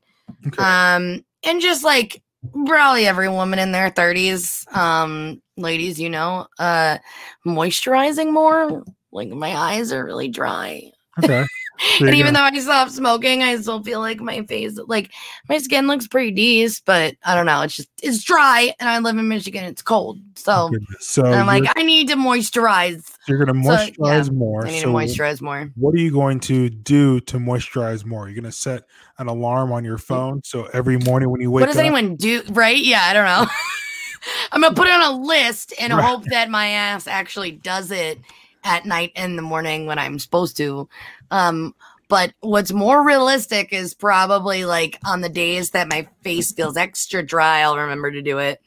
okay. 0.47 0.62
Um, 0.63 1.26
and 1.43 1.60
just 1.60 1.84
like 1.84 2.22
probably 2.65 3.08
every 3.08 3.29
woman 3.29 3.60
in 3.60 3.71
their 3.71 3.89
30s, 3.89 4.73
um, 4.75 5.41
ladies, 5.58 5.99
you 5.99 6.10
know, 6.10 6.47
uh, 6.60 6.97
moisturizing 7.45 8.32
more. 8.32 8.84
Like 9.12 9.29
my 9.29 9.56
eyes 9.56 9.91
are 9.91 10.03
really 10.03 10.27
dry. 10.29 10.91
okay. 11.23 11.45
And 11.99 12.15
even 12.15 12.33
go. 12.33 12.39
though 12.39 12.45
I 12.45 12.59
stopped 12.59 12.91
smoking, 12.91 13.41
I 13.41 13.57
still 13.57 13.83
feel 13.83 13.99
like 13.99 14.19
my 14.19 14.43
face, 14.43 14.77
like 14.88 15.12
my 15.49 15.57
skin 15.57 15.88
looks 15.88 16.07
pretty 16.07 16.31
decent, 16.31 16.86
but 16.86 17.15
I 17.25 17.36
don't 17.36 17.45
know. 17.45 17.62
It's 17.62 17.75
just, 17.75 17.89
it's 18.01 18.23
dry 18.23 18.73
and 18.79 18.89
I 18.89 18.99
live 18.99 19.17
in 19.17 19.27
Michigan. 19.27 19.63
It's 19.65 19.81
cold. 19.81 20.19
So 20.36 20.69
oh, 20.71 20.77
so 20.99 21.25
I'm 21.25 21.47
like, 21.47 21.63
I 21.75 21.83
need 21.83 22.07
to 22.09 22.15
moisturize. 22.15 23.15
you're 23.27 23.43
gonna 23.43 23.62
so, 23.63 23.71
yeah, 23.71 23.89
moisturize 23.89 24.31
more. 24.31 24.67
I 24.67 24.71
need 24.71 24.81
So 24.81 24.88
to 24.88 24.93
moisturize 24.93 25.41
more. 25.41 25.71
what 25.75 25.93
are 25.95 25.99
you 25.99 26.12
going 26.12 26.39
to 26.41 26.69
do 26.69 27.19
to 27.21 27.38
moisturize 27.38 28.05
more? 28.05 28.29
You're 28.29 28.41
gonna 28.41 28.51
set 28.51 28.83
an 29.17 29.27
alarm 29.27 29.71
on 29.71 29.83
your 29.83 29.97
mm. 29.97 30.03
phone 30.03 30.41
so 30.43 30.65
every 30.73 30.97
morning 30.97 31.29
when 31.31 31.41
you 31.41 31.51
wake 31.51 31.63
up. 31.63 31.69
What 31.69 31.73
does 31.73 31.77
up, 31.77 31.86
anyone 31.86 32.15
do? 32.15 32.43
Right? 32.51 32.77
Yeah, 32.77 33.03
I 33.03 33.13
don't 33.13 33.25
know. 33.25 33.47
I'm 34.51 34.62
gonna 34.62 34.75
put 34.75 34.88
it 34.88 34.93
on 34.93 35.01
a 35.01 35.17
list 35.17 35.73
and 35.79 35.91
Right. 35.93 36.03
hope 36.03 36.23
that 36.25 36.49
my 36.49 36.67
ass 36.67 37.07
actually 37.07 37.51
does 37.51 37.91
it 37.91 38.19
at 38.63 38.86
night 38.86 39.12
and 39.15 39.38
the 39.38 39.41
morning 39.41 39.86
when 39.86 39.99
I'm 39.99 40.19
supposed 40.19 40.58
to. 40.58 40.88
Um, 41.32 41.76
but 42.10 42.34
what's 42.41 42.71
more 42.71 43.06
realistic 43.06 43.73
is 43.73 43.93
probably 43.93 44.65
like 44.65 44.99
on 45.06 45.21
the 45.21 45.30
days 45.30 45.71
that 45.71 45.89
my 45.89 46.08
face 46.21 46.52
feels 46.52 46.78
extra 46.78 47.26
dry, 47.26 47.62
I'll 47.62 47.78
remember 47.78 48.12
to 48.12 48.21
do 48.21 48.38
it. 48.39 48.62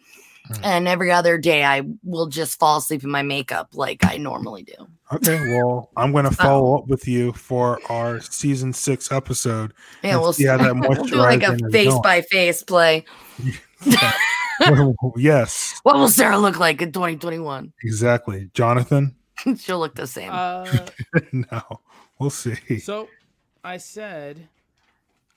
Hmm. 0.47 0.65
And 0.65 0.89
every 0.89 1.11
other 1.11 1.39
day, 1.39 1.65
I 1.65 1.83
will 2.03 2.27
just 2.27 2.59
fall 2.59 2.79
asleep 2.79 3.05
in 3.05 3.11
my 3.11 3.23
makeup 3.23 3.71
like 3.75 4.05
I 4.05 4.17
normally 4.17 4.63
do. 4.63 4.75
Okay, 5.13 5.39
well, 5.57 5.91
I'm 5.97 6.11
going 6.11 6.25
to 6.25 6.33
follow 6.33 6.77
up 6.79 6.89
with 6.89 7.07
you 7.07 7.33
for 7.33 7.81
our 7.91 8.21
season 8.21 8.73
six 8.73 9.13
episode. 9.13 9.73
Yeah, 10.03 10.17
we'll 10.17 10.33
see 10.33 10.47
how 10.47 10.57
that 10.57 10.75
we'll 10.89 11.05
do 11.05 11.17
like 11.17 11.43
a 11.43 11.57
face 11.71 11.89
going. 11.91 12.03
by 12.03 12.23
face 12.23 12.63
play. 12.63 13.05
yes, 15.17 15.81
What 15.85 15.97
will 15.97 16.09
Sarah 16.09 16.39
look 16.39 16.59
like 16.59 16.83
in 16.83 16.91
2021? 16.91 17.73
exactly. 17.85 18.51
Jonathan? 18.55 19.15
She'll 19.59 19.79
look 19.79 19.95
the 19.95 20.07
same. 20.07 20.31
Uh, 20.33 20.87
no, 21.33 21.81
we'll 22.19 22.31
see. 22.31 22.79
so 22.79 23.09
I 23.63 23.77
said 23.77 24.49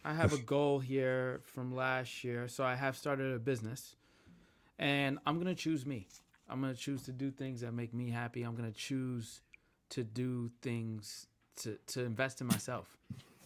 I 0.05 0.13
have 0.13 0.33
a 0.33 0.37
goal 0.37 0.79
here 0.79 1.41
from 1.43 1.75
last 1.75 2.23
year. 2.23 2.47
So 2.47 2.63
I 2.63 2.75
have 2.75 2.95
started 2.97 3.33
a 3.33 3.39
business 3.39 3.95
and 4.77 5.19
I'm 5.25 5.35
going 5.35 5.53
to 5.53 5.61
choose 5.61 5.85
me. 5.85 6.07
I'm 6.49 6.61
gonna 6.61 6.73
choose 6.73 7.03
to 7.03 7.11
do 7.11 7.29
things 7.29 7.61
that 7.61 7.73
make 7.73 7.93
me 7.93 8.09
happy. 8.09 8.41
I'm 8.41 8.55
gonna 8.55 8.71
choose 8.71 9.41
to 9.89 10.03
do 10.03 10.49
things 10.61 11.27
to 11.57 11.77
to 11.87 12.03
invest 12.03 12.41
in 12.41 12.47
myself. 12.47 12.97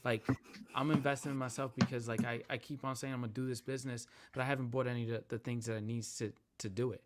Like 0.06 0.26
I'm 0.74 0.90
investing 0.90 1.32
in 1.32 1.38
myself 1.38 1.74
because 1.76 2.08
like 2.08 2.24
I, 2.24 2.42
I 2.50 2.58
keep 2.58 2.86
on 2.86 2.96
saying 2.96 3.14
I'm 3.14 3.22
gonna 3.22 3.34
do 3.34 3.46
this 3.46 3.62
business, 3.62 4.08
but 4.32 4.42
I 4.42 4.46
haven't 4.46 4.68
bought 4.68 4.88
any 4.88 5.04
of 5.04 5.10
the, 5.10 5.24
the 5.28 5.38
things 5.38 5.66
that 5.66 5.76
I 5.76 5.82
need 5.82 6.04
to 6.04 6.32
to 6.60 6.70
do 6.70 6.92
it. 6.92 7.04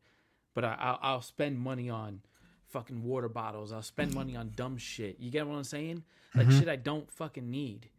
But 0.53 0.65
I, 0.65 0.75
I'll, 0.79 0.99
I'll 1.01 1.21
spend 1.21 1.60
money 1.60 1.89
on 1.89 2.21
fucking 2.69 3.03
water 3.03 3.30
bottles. 3.30 3.71
I'll 3.71 3.82
spend 3.82 4.13
money 4.13 4.36
on 4.36 4.51
dumb 4.56 4.77
shit. 4.77 5.19
You 5.19 5.32
get 5.32 5.47
what 5.47 5.56
I'm 5.56 5.63
saying? 5.63 6.03
Like 6.36 6.51
shit 6.51 6.67
I 6.67 6.75
don't 6.75 7.10
fucking 7.12 7.49
need. 7.49 7.89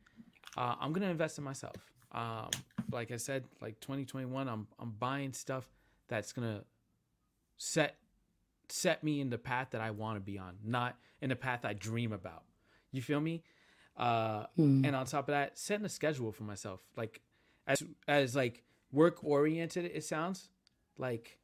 Uh, 0.56 0.74
I'm 0.80 0.92
gonna 0.92 1.10
invest 1.10 1.38
in 1.38 1.44
myself. 1.44 1.76
Um, 2.12 2.50
like 2.90 3.10
I 3.10 3.16
said, 3.16 3.44
like 3.60 3.80
2021, 3.80 4.48
I'm 4.48 4.66
I'm 4.78 4.90
buying 4.98 5.32
stuff 5.32 5.66
that's 6.08 6.32
gonna 6.32 6.62
set 7.56 7.96
set 8.68 9.02
me 9.02 9.20
in 9.20 9.30
the 9.30 9.38
path 9.38 9.68
that 9.70 9.80
I 9.80 9.90
want 9.90 10.16
to 10.16 10.20
be 10.20 10.38
on, 10.38 10.56
not 10.64 10.96
in 11.20 11.30
the 11.30 11.36
path 11.36 11.64
I 11.64 11.72
dream 11.72 12.12
about. 12.12 12.44
You 12.92 13.02
feel 13.02 13.20
me? 13.20 13.42
Uh, 13.96 14.44
and 14.84 14.94
on 14.94 15.06
top 15.06 15.28
of 15.28 15.32
that, 15.32 15.58
setting 15.58 15.84
a 15.84 15.88
schedule 15.88 16.30
for 16.30 16.44
myself, 16.44 16.80
like 16.96 17.20
as 17.66 17.82
as 18.06 18.36
like 18.36 18.62
work 18.92 19.22
oriented. 19.24 19.84
It 19.86 20.04
sounds 20.04 20.48
like 20.96 21.38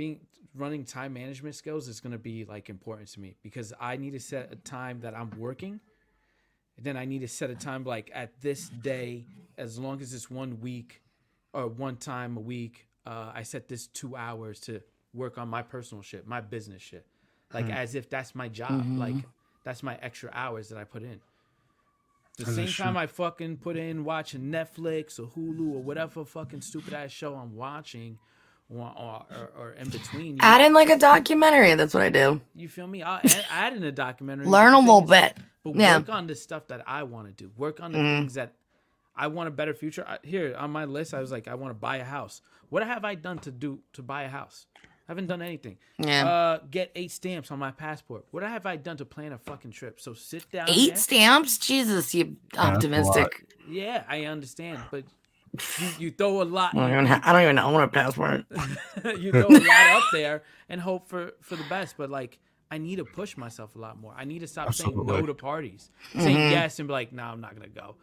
being 0.00 0.20
running 0.54 0.82
time 0.82 1.12
management 1.12 1.54
skills 1.54 1.86
is 1.86 2.00
going 2.00 2.12
to 2.12 2.18
be 2.18 2.46
like 2.46 2.70
important 2.70 3.06
to 3.06 3.20
me 3.20 3.36
because 3.42 3.74
I 3.78 3.98
need 3.98 4.12
to 4.12 4.18
set 4.18 4.48
a 4.50 4.56
time 4.56 5.00
that 5.00 5.14
I'm 5.14 5.30
working. 5.38 5.78
And 6.78 6.86
Then 6.86 6.96
I 6.96 7.04
need 7.04 7.18
to 7.20 7.28
set 7.28 7.50
a 7.50 7.54
time 7.54 7.84
like 7.84 8.10
at 8.14 8.40
this 8.40 8.70
day, 8.70 9.26
as 9.58 9.78
long 9.78 10.00
as 10.00 10.14
it's 10.14 10.30
one 10.30 10.58
week 10.60 11.02
or 11.52 11.66
one 11.66 11.96
time 11.96 12.38
a 12.38 12.40
week, 12.40 12.88
uh, 13.06 13.30
I 13.34 13.42
set 13.42 13.68
this 13.68 13.88
two 13.88 14.16
hours 14.16 14.58
to 14.60 14.80
work 15.12 15.36
on 15.36 15.48
my 15.48 15.60
personal 15.60 16.00
shit, 16.02 16.26
my 16.26 16.40
business 16.40 16.80
shit, 16.80 17.04
like 17.52 17.68
as 17.68 17.94
if 17.94 18.08
that's 18.08 18.34
my 18.34 18.48
job, 18.48 18.82
like 18.96 19.16
that's 19.64 19.82
my 19.82 19.98
extra 20.00 20.30
hours 20.32 20.70
that 20.70 20.78
I 20.78 20.84
put 20.84 21.02
in. 21.02 21.20
The 22.38 22.44
As 22.44 22.48
it 22.48 22.54
same 22.54 22.66
should. 22.68 22.82
time 22.84 22.96
I 22.96 23.06
fucking 23.06 23.58
put 23.58 23.76
in 23.76 24.02
watching 24.04 24.44
Netflix 24.50 25.18
or 25.20 25.26
Hulu 25.26 25.74
or 25.74 25.82
whatever 25.82 26.24
fucking 26.24 26.62
stupid 26.62 26.94
ass 26.94 27.10
show 27.10 27.34
I'm 27.34 27.54
watching, 27.54 28.18
or, 28.72 28.80
or, 28.96 29.26
or, 29.30 29.50
or 29.58 29.70
in 29.72 29.88
between. 29.90 30.36
You, 30.36 30.38
Add 30.40 30.60
in 30.64 30.72
like 30.72 30.90
a 30.90 30.96
documentary. 30.98 31.74
That's 31.74 31.92
what 31.94 32.02
I 32.02 32.08
do. 32.08 32.40
you 32.54 32.68
feel 32.68 32.86
me? 32.86 33.02
I'll 33.02 33.20
add, 33.22 33.46
add 33.50 33.72
in 33.74 33.82
a 33.82 33.92
documentary. 33.92 34.46
Learn 34.46 34.72
a 34.74 34.76
The 34.76 34.82
little 34.82 35.00
bit. 35.02 35.36
but 35.64 35.74
Yeah. 35.76 35.98
work 35.98 36.08
on 36.08 36.26
the 36.26 36.34
stuff 36.34 36.68
that 36.68 36.82
I 36.86 37.02
want 37.02 37.26
to 37.28 37.32
do. 37.32 37.50
Work 37.56 37.80
on 37.80 37.92
the 37.92 37.98
Mm-hmm. 37.98 38.18
things 38.20 38.34
that 38.34 38.54
I 39.16 39.26
want 39.26 39.48
a 39.48 39.50
better 39.50 39.74
future. 39.74 40.04
I, 40.08 40.18
here 40.22 40.54
on 40.56 40.70
my 40.70 40.84
list, 40.84 41.12
I 41.14 41.20
was 41.20 41.30
like, 41.32 41.48
I 41.48 41.54
want 41.54 41.70
to 41.70 41.78
buy 41.78 41.96
a 41.96 42.04
house. 42.04 42.42
What 42.70 42.84
have 42.86 43.04
I 43.04 43.14
done 43.16 43.38
to 43.40 43.50
do 43.50 43.80
to 43.94 44.02
buy 44.02 44.22
a 44.22 44.28
house? 44.28 44.66
I 44.76 45.12
haven't 45.12 45.26
done 45.26 45.42
anything. 45.42 45.76
Yeah. 45.98 46.24
Uh, 46.28 46.58
get 46.70 46.92
eight 46.94 47.10
stamps 47.10 47.50
on 47.50 47.58
my 47.58 47.72
passport. 47.72 48.24
What 48.30 48.44
have 48.44 48.64
I 48.64 48.76
done 48.76 48.96
to 48.98 49.04
plan 49.04 49.32
a 49.32 49.38
fucking 49.38 49.72
trip? 49.72 50.00
So 50.00 50.14
sit 50.14 50.48
down. 50.52 50.68
Eight 50.70 50.90
there. 50.90 50.96
stamps? 50.96 51.58
Jesus, 51.58 52.14
you 52.14 52.36
optimistic. 52.56 53.46
Yeah, 53.68 54.04
I 54.08 54.26
understand, 54.26 54.78
but 54.92 55.04
you, 55.78 55.88
you 55.98 56.10
throw 56.10 56.42
a 56.42 56.44
lot. 56.44 56.74
I 56.76 56.80
don't, 56.80 56.92
even 56.92 57.06
ha- 57.06 57.20
I 57.24 57.32
don't 57.32 57.42
even 57.42 57.58
own 57.58 57.80
a 57.80 57.88
passport. 57.88 58.44
you 59.18 59.32
throw 59.32 59.46
a 59.48 59.58
lot 59.58 59.90
up 59.96 60.04
there 60.12 60.42
and 60.68 60.80
hope 60.80 61.08
for 61.08 61.32
for 61.40 61.56
the 61.56 61.64
best. 61.64 61.96
But 61.96 62.10
like, 62.10 62.38
I 62.70 62.78
need 62.78 62.96
to 62.96 63.04
push 63.04 63.36
myself 63.36 63.74
a 63.74 63.78
lot 63.78 63.98
more. 64.00 64.14
I 64.16 64.24
need 64.24 64.40
to 64.40 64.46
stop 64.46 64.72
saying 64.74 64.94
no 65.06 65.26
to 65.26 65.34
parties, 65.34 65.90
say 66.18 66.32
yes 66.32 66.78
and 66.78 66.88
be 66.88 66.92
like, 66.92 67.12
no, 67.12 67.24
I'm 67.24 67.40
not 67.40 67.54
gonna 67.54 67.68
go. 67.68 67.96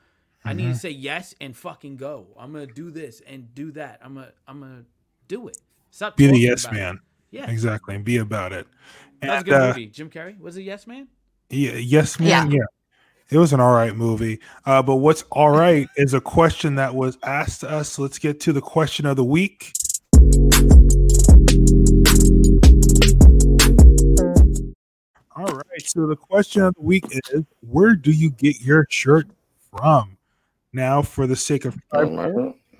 I 0.44 0.54
need 0.54 0.68
to 0.74 0.76
say 0.76 0.92
yes 0.92 1.36
and 1.42 1.56
fucking 1.56 1.98
go. 1.98 2.28
I'm 2.40 2.54
gonna 2.54 2.68
do 2.68 2.90
this 2.92 3.22
and 3.28 3.54
do 3.54 3.72
that. 3.72 4.00
I'm 4.04 4.16
gonna 4.16 4.32
I'm 4.48 4.60
gonna 4.62 4.86
do 5.28 5.48
it. 5.48 5.58
Stop. 5.92 6.18
Be 6.18 6.28
the 6.28 6.38
yes 6.38 6.64
about 6.66 6.76
it. 6.76 6.80
man. 6.80 7.00
Yeah, 7.32 7.50
Exactly. 7.52 7.96
And 7.96 8.06
be 8.06 8.18
about 8.18 8.54
it. 8.54 8.68
that 9.22 9.30
was 9.30 9.42
a 9.42 9.44
good 9.46 9.54
uh, 9.54 9.68
movie. 9.68 9.88
Jim 9.88 10.10
Carrey 10.10 10.40
was 10.40 10.56
a 10.56 10.62
yes 10.62 10.88
man. 10.88 11.08
Yeah, 11.50 11.74
yes, 11.76 12.20
man. 12.20 12.52
Yeah. 12.52 12.60
It 13.30 13.38
was 13.38 13.52
an 13.52 13.60
all 13.60 13.74
right 13.74 13.94
movie. 13.94 14.40
Uh, 14.66 14.82
but 14.82 14.98
what's 14.98 15.24
all 15.32 15.50
right 15.50 15.90
is 15.98 16.14
a 16.14 16.22
question 16.22 16.76
that 16.76 16.96
was 16.96 17.18
asked 17.24 17.60
to 17.60 17.70
us. 17.70 17.90
So 17.94 18.04
Let's 18.04 18.20
get 18.20 18.40
to 18.42 18.54
the 18.54 18.62
question 18.62 19.06
of 19.06 19.18
the 19.18 19.26
week. 19.26 19.74
All 25.36 25.46
right. 25.46 25.82
So 25.84 26.08
the 26.08 26.16
question 26.16 26.62
of 26.64 26.74
the 26.76 26.82
week 26.82 27.04
is 27.12 27.44
where 27.60 27.96
do 27.96 28.12
you 28.12 28.30
get 28.30 28.62
your 28.62 28.88
shirt 28.90 29.28
from? 29.78 30.18
Now, 30.72 31.02
for 31.02 31.28
the 31.28 31.36
sake 31.36 31.66
of 31.66 31.76
time, 31.94 32.18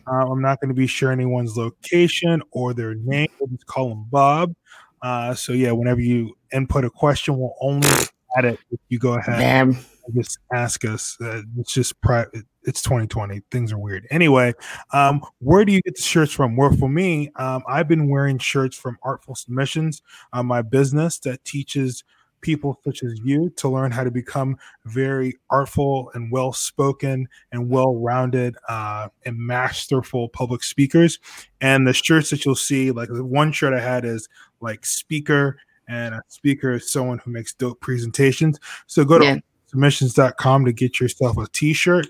uh, 0.08 0.32
I'm 0.32 0.42
not 0.42 0.62
going 0.62 0.70
to 0.70 0.76
be 0.76 0.88
sure 0.88 1.12
anyone's 1.12 1.58
location 1.58 2.42
or 2.52 2.74
their 2.74 2.96
name. 2.96 3.28
We'll 3.40 3.50
just 3.50 3.66
call 3.66 3.90
them 3.90 4.06
Bob. 4.10 4.56
Uh, 5.02 5.36
so 5.36 5.52
yeah, 5.52 5.72
whenever 5.72 6.00
you 6.00 6.38
input 6.54 6.86
a 6.86 6.90
question, 6.90 7.38
we'll 7.38 7.56
only 7.60 7.90
add 8.38 8.46
it 8.46 8.60
if 8.72 8.80
you 8.90 9.00
go 9.00 9.14
ahead 9.14 9.40
Damn. 9.40 9.78
just 10.16 10.40
ask 10.54 10.86
us. 10.86 11.18
Uh, 11.22 11.42
it's 11.58 11.74
just 11.74 12.00
private. 12.02 12.46
It's 12.64 12.82
2020. 12.82 13.42
Things 13.52 13.72
are 13.72 13.78
weird. 13.78 14.08
Anyway, 14.12 14.54
um, 14.92 15.22
where 15.40 15.64
do 15.64 15.72
you 15.72 15.82
get 15.82 15.96
the 15.96 16.02
shirts 16.02 16.34
from? 16.34 16.56
Well, 16.58 16.72
for 16.74 16.90
me, 16.90 17.32
um, 17.38 17.64
I've 17.68 17.88
been 17.88 18.10
wearing 18.10 18.38
shirts 18.40 18.76
from 18.76 18.98
Artful 19.04 19.36
Submissions, 19.36 20.02
uh, 20.34 20.44
my 20.44 20.62
business 20.62 21.20
that 21.20 21.44
teaches 21.46 22.04
people 22.42 22.80
such 22.84 23.04
as 23.04 23.20
you 23.24 23.50
to 23.58 23.70
learn 23.70 23.92
how 23.92 24.04
to 24.04 24.12
become 24.12 24.58
very 24.86 25.36
artful 25.50 26.12
and 26.14 26.32
well 26.32 26.54
spoken 26.54 27.28
and 27.52 27.70
well 27.70 27.96
rounded 27.96 28.56
uh, 28.70 29.10
and 29.26 29.38
masterful 29.38 30.30
public 30.30 30.64
speakers. 30.64 31.20
And 31.62 31.88
the 31.88 31.94
shirts 31.94 32.30
that 32.30 32.46
you'll 32.46 32.56
see, 32.56 32.92
like 32.92 33.10
the 33.10 33.24
one 33.24 33.52
shirt 33.52 33.74
I 33.74 33.80
had 33.80 34.06
is 34.06 34.30
like 34.62 34.86
speaker, 34.86 35.58
and 35.88 36.16
a 36.16 36.22
speaker 36.28 36.74
is 36.74 36.92
someone 36.92 37.18
who 37.20 37.32
makes 37.32 37.54
dope 37.54 37.80
presentations. 37.82 38.60
So 38.88 39.04
go 39.06 39.20
to 39.20 39.26
Yeah. 39.26 39.38
submissions.com 39.68 40.66
to 40.66 40.74
get 40.74 41.00
yourself 41.00 41.38
a 41.38 41.48
t-shirt. 41.54 42.08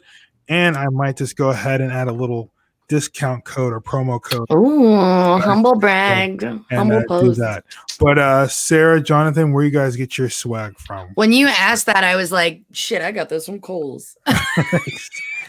And 0.49 0.77
I 0.77 0.87
might 0.87 1.17
just 1.17 1.35
go 1.35 1.49
ahead 1.49 1.81
and 1.81 1.91
add 1.91 2.07
a 2.07 2.11
little 2.13 2.51
discount 2.87 3.43
code 3.43 3.73
or 3.73 3.81
promo 3.81 4.21
code 4.21 4.49
Ooh, 4.53 4.95
humble 5.41 5.75
brag. 5.77 6.41
and 6.41 6.63
humble 6.71 6.95
uh, 6.97 7.01
do 7.01 7.05
post. 7.07 7.39
that. 7.39 7.65
But 7.99 8.17
uh 8.17 8.47
Sarah, 8.47 9.01
Jonathan, 9.01 9.51
where 9.51 9.65
you 9.65 9.71
guys 9.71 9.97
get 9.97 10.17
your 10.17 10.29
swag 10.29 10.79
from? 10.79 11.09
When 11.15 11.33
you 11.33 11.47
asked 11.49 11.87
that, 11.87 12.05
I 12.05 12.15
was 12.15 12.31
like, 12.31 12.61
shit, 12.71 13.01
I 13.01 13.11
got 13.11 13.27
this 13.27 13.45
from 13.45 13.59
Kohl's. 13.59 14.15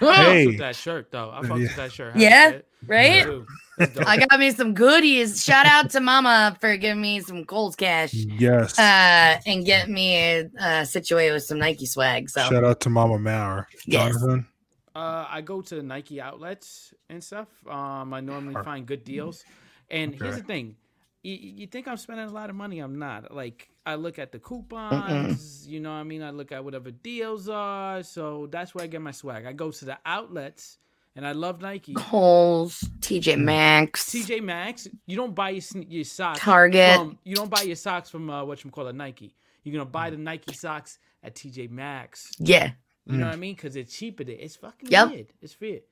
Hey. 0.01 0.47
With 0.47 0.59
that 0.59 0.77
shirt 0.77 1.11
though, 1.11 1.31
I 1.31 1.43
fucked 1.43 1.61
Yeah. 1.61 1.67
with 1.67 1.77
that 1.77 1.93
shirt. 1.93 2.17
Yeah, 2.17 2.51
Shit. 2.53 2.68
Right? 2.87 3.25
Dude, 3.25 3.47
that's 3.79 3.95
dope. 3.95 4.07
I 4.09 4.17
got 4.19 4.39
me 4.39 4.51
some 4.51 4.75
goodies. 4.75 5.43
Shout 5.45 5.67
out 5.67 5.91
to 5.91 6.01
Mama 6.01 6.57
for 6.61 6.77
giving 6.77 7.01
me 7.03 7.21
some 7.21 7.45
Kohl's 7.45 7.77
cash 7.77 8.13
Yes. 8.15 8.79
uh, 8.79 9.41
and 9.47 9.65
get 9.65 9.89
me 9.89 10.49
uh, 10.61 10.85
situated 10.85 11.33
with 11.33 11.45
some 11.45 11.59
Nike 11.59 11.87
swag. 11.87 12.31
So 12.31 12.41
Shout 12.49 12.65
out 12.65 12.81
to 12.81 12.91
Mama 12.91 13.19
Maurer. 13.19 13.69
Yes. 13.87 14.13
Jonathan. 14.15 14.47
Uh, 14.95 15.27
I 15.29 15.43
go 15.43 15.61
to 15.63 15.81
Nike 15.83 16.21
outlets 16.21 16.93
and 17.09 17.23
stuff. 17.23 17.49
Um, 17.69 18.13
I 18.13 18.21
normally 18.21 18.55
Sure. 18.55 18.65
find 18.65 18.85
good 18.87 19.05
deals. 19.05 19.45
And 19.91 20.13
here's 20.15 20.37
the 20.37 20.43
thing: 20.43 20.75
you, 21.23 21.35
you 21.35 21.67
think 21.69 21.87
I'm 21.89 21.97
spending 21.97 22.27
a 22.27 22.33
lot 22.33 22.51
of 22.51 22.57
money? 22.57 22.81
I'm 22.81 22.99
not. 22.99 23.33
Like 23.33 23.69
I 23.87 23.95
look 23.95 24.19
at 24.19 24.33
the 24.33 24.39
coupons. 24.41 25.67
You 25.69 25.81
know, 25.81 25.91
what 25.91 25.97
I 25.99 26.03
mean, 26.03 26.23
I 26.23 26.31
look 26.31 26.51
at 26.53 26.65
whatever 26.65 26.91
deals 26.91 27.49
are. 27.49 28.03
So 28.03 28.49
that's 28.51 28.75
where 28.75 28.85
I 28.85 28.87
get 28.89 29.01
my 29.01 29.13
swag. 29.13 29.47
I 29.47 29.53
go 29.53 29.71
to 29.71 29.85
the 29.85 29.99
outlets, 30.05 30.79
and 31.19 31.27
I 31.27 31.33
love 31.33 31.61
Nike. 31.61 31.95
Kohl's, 31.95 32.81
TJ 33.01 33.39
Maxx, 33.41 34.09
TJ 34.11 34.41
Maxx. 34.41 34.87
You 35.07 35.17
don't 35.17 35.35
buy 35.35 35.51
your, 35.51 35.63
your 35.89 36.05
socks 36.05 36.39
Target. 36.39 36.97
From, 36.97 37.19
you 37.25 37.35
don't 37.35 37.51
buy 37.51 37.63
your 37.63 37.75
socks 37.77 38.09
from 38.09 38.31
uh, 38.31 38.45
what 38.45 38.63
you 38.65 38.71
call 38.71 38.87
a 38.87 38.93
Nike. 38.93 39.35
You're 39.65 39.73
gonna 39.73 39.85
buy 39.91 40.11
the 40.11 40.17
Nike 40.17 40.55
socks 40.55 40.99
at 41.25 41.35
TJ 41.35 41.71
Maxx. 41.71 42.31
Yeah. 42.39 42.71
You 43.05 43.17
know 43.17 43.27
what 43.27 43.35
I 43.35 43.37
mean? 43.39 43.55
Because 43.57 43.75
it's 43.75 43.93
cheaper. 43.97 44.23
there. 44.23 44.37
It's 44.39 44.55
fucking 44.57 44.91
Yep. 44.91 45.11
weird. 45.11 45.27
It's 45.43 45.59
weird. 45.61 45.83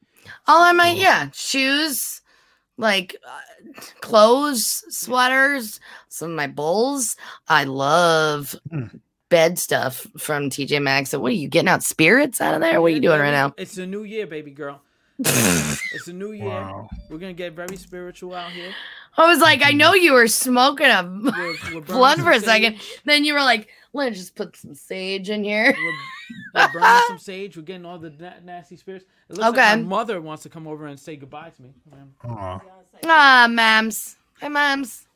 All 0.47 0.63
I 0.63 0.73
might, 0.73 0.97
yeah, 0.99 1.31
shoes, 1.33 2.21
like 2.77 3.17
uh, 3.27 3.81
clothes, 4.03 4.85
sweaters, 4.95 5.81
some 6.09 6.31
of 6.31 6.37
my 6.37 6.47
bowls. 6.47 7.17
I 7.49 7.65
love 7.65 8.55
Mm. 8.71 9.01
bed 9.29 9.59
stuff 9.59 10.07
from 10.19 10.51
TJ 10.51 10.81
Maxx. 10.81 11.11
So 11.11 11.19
what 11.19 11.33
are 11.33 11.37
you 11.37 11.49
getting 11.49 11.69
out 11.69 11.83
spirits 11.83 12.41
out 12.41 12.55
of 12.55 12.61
there? 12.61 12.81
What 12.81 12.89
are 12.93 12.95
you 12.95 13.01
doing 13.01 13.19
right 13.21 13.33
now? 13.33 13.55
It's 13.57 13.77
a 13.79 13.87
new 13.87 14.05
year, 14.05 14.27
baby 14.27 14.53
girl. 14.53 14.83
it's 15.95 16.09
a 16.09 16.13
new 16.13 16.33
year. 16.33 16.47
Wow. 16.49 16.89
We're 17.09 17.19
gonna 17.19 17.33
get 17.33 17.55
very 17.55 17.77
spiritual 17.77 18.35
out 18.35 18.53
here. 18.53 18.73
I 19.17 19.27
was 19.27 19.39
like, 19.41 19.63
I 19.65 19.71
know 19.73 19.95
you 19.95 20.13
were 20.13 20.29
smoking 20.29 20.89
a 20.89 21.03
We're, 21.35 21.75
we're 21.75 21.81
blunt 21.81 22.21
for 22.21 22.33
a 22.33 22.41
second. 22.41 22.77
Then 23.05 23.25
you 23.25 23.33
were 23.33 23.41
like, 23.41 23.69
let's 23.95 24.19
just 24.19 24.35
put 24.35 24.57
some 24.57 24.75
sage 24.75 25.31
in 25.31 25.43
here. 25.43 25.75
We're, 25.75 26.63
we're 26.67 26.73
burning 26.73 27.01
some 27.09 27.19
sage. 27.31 27.57
We're 27.57 27.63
getting 27.63 27.87
all 27.87 27.99
the 27.99 28.11
na- 28.11 28.41
nasty 28.45 28.77
spirits. 28.77 29.07
It 29.31 29.37
looks 29.39 29.49
Okay. 29.49 29.71
like 29.71 29.79
my 29.81 29.85
mother 29.85 30.21
wants 30.21 30.43
to 30.43 30.51
come 30.51 30.67
over 30.67 30.87
and 30.87 31.01
say 31.01 31.17
goodbye 31.17 31.51
to 31.51 31.63
me. 31.63 31.73
Ah, 32.25 33.47
mams. 33.49 34.17
Hi, 34.41 34.49
mams. 34.49 35.07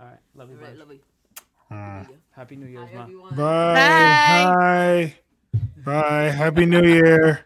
all 0.00 0.06
right, 0.06 0.18
love 0.34 0.50
you, 0.50 0.56
bud. 0.56 0.76
Love 0.78 0.92
you. 0.92 2.18
Happy 2.30 2.56
New 2.56 2.66
Year's, 2.66 2.88
Hi, 2.94 3.06
mom. 3.06 3.30
Bye. 3.30 3.74
Bye. 3.74 5.14
Bye. 5.84 6.00
Bye. 6.00 6.22
Happy 6.30 6.64
New 6.66 6.82
Year. 6.82 7.44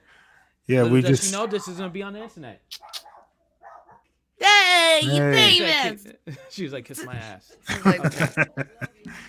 Yeah, 0.69 0.83
Little 0.83 0.93
we 0.93 1.01
does 1.01 1.11
just 1.19 1.25
she 1.25 1.33
know 1.33 1.47
this 1.47 1.67
is 1.67 1.79
gonna 1.79 1.91
be 1.91 2.03
on 2.03 2.13
the 2.13 2.23
internet. 2.23 2.61
Hey, 4.41 5.01
you 5.03 5.11
Hey. 5.23 5.51
She 5.51 5.65
famous. 5.65 6.07
She 6.51 6.63
was 6.65 6.73
like, 6.73 6.85
"Kiss 6.85 7.05
my 7.05 7.15
ass." 7.17 7.57
Like, 7.85 8.57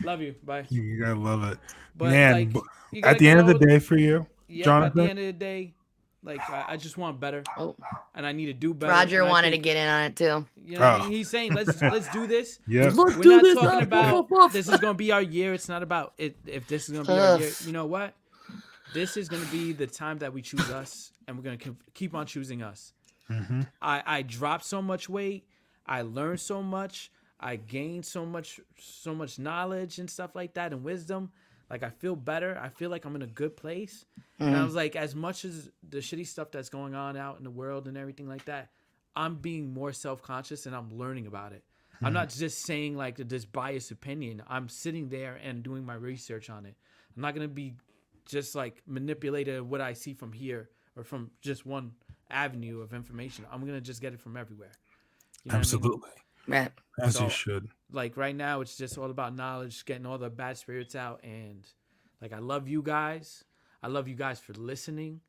Love 0.04 0.22
you. 0.22 0.36
Bye. 0.44 0.66
you 0.70 1.00
gotta 1.00 1.20
love 1.20 1.44
it, 1.44 1.58
But 1.96 2.10
man. 2.12 2.54
like, 2.54 3.04
at 3.06 3.18
the 3.20 3.28
end 3.30 3.40
of 3.40 3.48
the 3.48 3.58
day, 3.58 3.80
for 3.80 3.98
you, 3.98 4.28
yeah, 4.48 4.84
at 4.86 4.94
the 4.96 5.04
end 5.04 5.18
of 5.20 5.26
the 5.26 5.34
day, 5.34 5.74
like 6.24 6.40
I, 6.50 6.66
I 6.70 6.78
just 6.78 6.98
want 6.98 7.20
better, 7.20 7.44
oh, 7.58 7.76
and 8.14 8.26
I 8.26 8.32
need 8.34 8.48
to 8.48 8.54
do 8.54 8.74
better. 8.74 8.92
Roger 8.92 9.20
and 9.22 9.28
I 9.30 9.32
wanted 9.32 9.52
to 9.52 9.58
get 9.58 9.78
in 9.78 9.88
on 9.88 10.04
it 10.04 10.16
too. 10.16 10.46
You 10.66 10.78
know, 10.78 10.80
what 10.82 10.82
I 10.82 10.96
Oh. 10.96 10.98
mean? 11.00 11.08
Ah. 11.08 11.10
he's 11.10 11.30
saying 11.30 11.54
let's 11.54 11.82
let's 11.82 12.10
do 12.12 12.28
this. 12.28 12.60
yeah, 12.68 12.84
Let's 12.86 12.98
We're 12.98 13.22
do 13.24 13.30
not 13.30 13.44
this. 13.44 13.56
talking 13.56 13.84
about 13.84 14.14
woof, 14.14 14.26
woof. 14.30 14.54
this 14.54 14.68
is 14.68 14.80
gonna 14.80 14.94
be 14.96 15.12
our 15.12 15.22
year. 15.22 15.54
It's 15.54 15.70
not 15.70 15.82
about 15.84 16.14
it. 16.18 16.36
If 16.46 16.68
this 16.68 16.90
is 16.90 16.98
gonna 16.98 17.08
be 17.08 17.14
our 17.20 17.40
year, 17.40 17.52
you 17.66 17.72
know 17.72 17.86
what? 17.86 18.14
This 18.94 19.18
is 19.18 19.30
gonna 19.30 19.46
be 19.52 19.72
the 19.74 19.88
time 19.88 20.18
that 20.20 20.34
we 20.34 20.42
choose 20.42 20.70
us, 20.72 21.12
and 21.28 21.38
we're 21.38 21.44
gonna 21.44 21.58
keep- 21.58 21.94
keep 21.94 22.16
on 22.16 22.26
choosing 22.26 22.62
us. 22.64 22.94
Mhm. 23.30 23.68
I 23.82 24.04
I 24.06 24.22
dropped 24.24 24.66
so 24.66 24.82
much 24.82 25.08
weight. 25.08 25.48
I 25.86 26.02
learned 26.02 26.40
so 26.40 26.64
much. 26.64 27.12
I 27.40 27.56
gained 27.56 28.06
so 28.06 28.26
much 28.26 28.60
so 28.80 29.14
much 29.14 29.38
knowledge 29.40 30.00
and 30.00 30.10
stuff 30.10 30.36
like 30.36 30.54
that 30.56 30.74
and 30.74 30.84
wisdom. 30.84 31.32
Like 31.70 31.84
I 31.84 31.92
feel 31.92 32.16
better. 32.16 32.58
I 32.58 32.70
feel 32.70 32.90
like 32.90 33.06
I'm 33.06 33.16
in 33.16 33.22
a 33.22 33.28
good 33.28 33.56
place. 33.56 34.06
And 34.40 34.56
I 34.56 34.64
was 34.64 34.74
like, 34.74 34.96
as 34.96 35.14
much 35.16 35.46
as 35.46 35.70
the 35.88 36.00
shitty 36.00 36.26
stuff 36.26 36.50
that's 36.50 36.70
going 36.70 36.96
on 36.96 37.16
out 37.18 37.38
in 37.38 37.44
the 37.44 37.52
world 37.52 37.88
and 37.88 37.98
everything 37.98 38.28
like 38.28 38.46
that, 38.46 38.72
I'm 39.16 39.36
being 39.36 39.74
more 39.74 39.94
self 39.94 40.22
conscious 40.24 40.66
and 40.66 40.76
I'm 40.76 40.90
learning 40.90 41.28
about 41.28 41.54
it. 41.54 41.64
I'm 42.02 42.14
not 42.14 42.30
just 42.30 42.60
saying 42.66 42.96
like 42.96 43.18
this 43.18 43.46
biased 43.46 43.92
opinion. 43.92 44.42
I'm 44.48 44.68
sitting 44.70 45.10
there 45.10 45.36
and 45.36 45.62
doing 45.62 45.86
my 45.86 45.96
research 45.96 46.50
on 46.50 46.66
it. 46.66 46.76
I'm 47.16 47.22
not 47.22 47.36
gonna 47.36 47.48
be 47.50 47.76
just 48.30 48.56
like 48.56 48.82
manipulated 48.88 49.62
what 49.62 49.82
I 49.82 49.94
see 49.94 50.14
from 50.14 50.32
here 50.32 50.70
or 50.96 51.04
from 51.04 51.32
just 51.42 51.66
one 51.66 51.92
avenue 52.30 52.82
of 52.82 52.94
information. 52.94 53.46
I'm 53.52 53.62
gonna 53.66 53.82
just 53.82 54.02
get 54.02 54.14
it 54.14 54.22
from 54.22 54.38
everywhere. 54.38 54.72
You 55.44 55.52
know 55.52 55.54
what 55.54 55.54
I 55.54 55.56
mean? 55.56 55.62
absolutely, 55.62 56.10
Right. 56.48 56.72
as 57.02 57.16
So- 57.16 57.24
you 57.26 57.30
should. 57.30 57.68
like 57.92 58.16
right 58.18 58.36
now 58.36 58.62
it's 58.62 58.78
just 58.78 58.98
all 58.98 59.10
about 59.10 59.36
knowledge 59.36 59.84
getting 59.86 60.06
all 60.06 60.18
the 60.18 60.30
bad 60.30 60.58
spirits 60.58 60.96
out 60.96 61.24
and 61.24 61.66
like 62.22 62.34
i 62.34 62.40
love 62.40 62.68
you 62.68 62.82
guys 62.84 63.44
i 63.82 63.88
love 63.88 64.08
you 64.08 64.16
guys 64.16 64.40
for 64.40 64.54
listening 64.54 65.22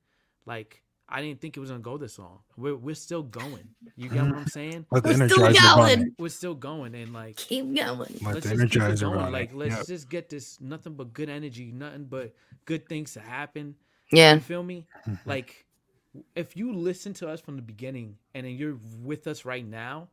like 0.46 0.82
i 1.10 1.20
didn't 1.20 1.40
think 1.40 1.56
it 1.56 1.60
was 1.60 1.70
gonna 1.70 1.82
go 1.82 1.98
this 1.98 2.18
long 2.18 2.38
we're, 2.56 2.76
we're 2.76 2.94
still 2.94 3.22
going 3.22 3.68
you 3.96 4.08
get 4.08 4.22
what 4.24 4.34
i'm 4.36 4.46
saying 4.46 4.86
Let 4.90 5.04
We're 5.04 5.28
still 5.28 5.52
going. 5.52 6.00
run. 6.00 6.14
we're 6.18 6.28
still 6.28 6.54
going 6.54 6.94
and 6.94 7.12
like 7.12 7.36
Keep 7.36 7.74
going. 7.74 7.98
Let 8.22 8.34
let's 8.34 8.46
the 8.46 8.56
just 8.56 8.72
keep 8.72 8.82
it 8.82 8.84
energizer 8.88 9.00
going 9.00 9.18
run. 9.18 9.32
like 9.32 9.50
let's 9.54 9.76
Yep. 9.76 9.86
just 9.86 10.08
get 10.10 10.28
this 10.28 10.60
nothing 10.60 10.94
but 10.94 11.12
good 11.12 11.28
energy 11.28 11.72
nothing 11.72 12.04
but 12.04 12.34
good 12.64 12.88
things 12.88 13.12
to 13.14 13.20
happen 13.20 13.74
Yeah. 14.12 14.34
you 14.34 14.40
feel 14.40 14.62
me? 14.62 14.86
like, 15.26 15.66
if 16.34 16.56
you 16.56 16.72
listen 16.72 17.12
to 17.14 17.28
us 17.28 17.40
from 17.40 17.56
the 17.56 17.62
beginning 17.62 18.16
and 18.34 18.44
then 18.46 18.54
you're 18.54 18.78
with 19.02 19.26
us 19.28 19.44
right 19.44 19.64
now, 19.64 20.08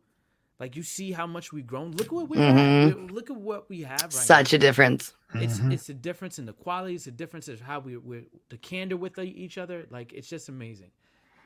like 0.60 0.76
you 0.76 0.84
see 0.84 1.12
how 1.12 1.26
much 1.26 1.52
we've 1.52 1.66
grown. 1.66 1.92
Look 1.92 2.08
at 2.08 2.14
what 2.14 2.30
we 2.30 2.38
have. 2.38 2.56
Mm-hmm. 2.56 3.08
Look 3.08 3.30
at 3.32 3.36
what 3.38 3.68
we 3.70 3.82
have 3.82 4.02
right 4.04 4.12
Such 4.14 4.54
a 4.54 4.58
difference. 4.60 5.14
Now. 5.34 5.42
It's 5.42 5.60
Mm-hmm. 5.60 5.72
it's 5.74 5.90
a 5.90 5.94
difference 5.94 6.40
in 6.40 6.46
the 6.46 6.54
quality. 6.54 6.96
It's 6.96 7.08
a 7.08 7.12
difference 7.12 7.48
in 7.48 7.58
how 7.58 7.80
we 7.80 7.98
we 7.98 8.26
the 8.50 8.58
candor 8.58 8.98
with 8.98 9.18
each 9.20 9.58
other. 9.58 9.86
Like 9.90 10.14
it's 10.14 10.28
just 10.30 10.50
amazing. 10.50 10.92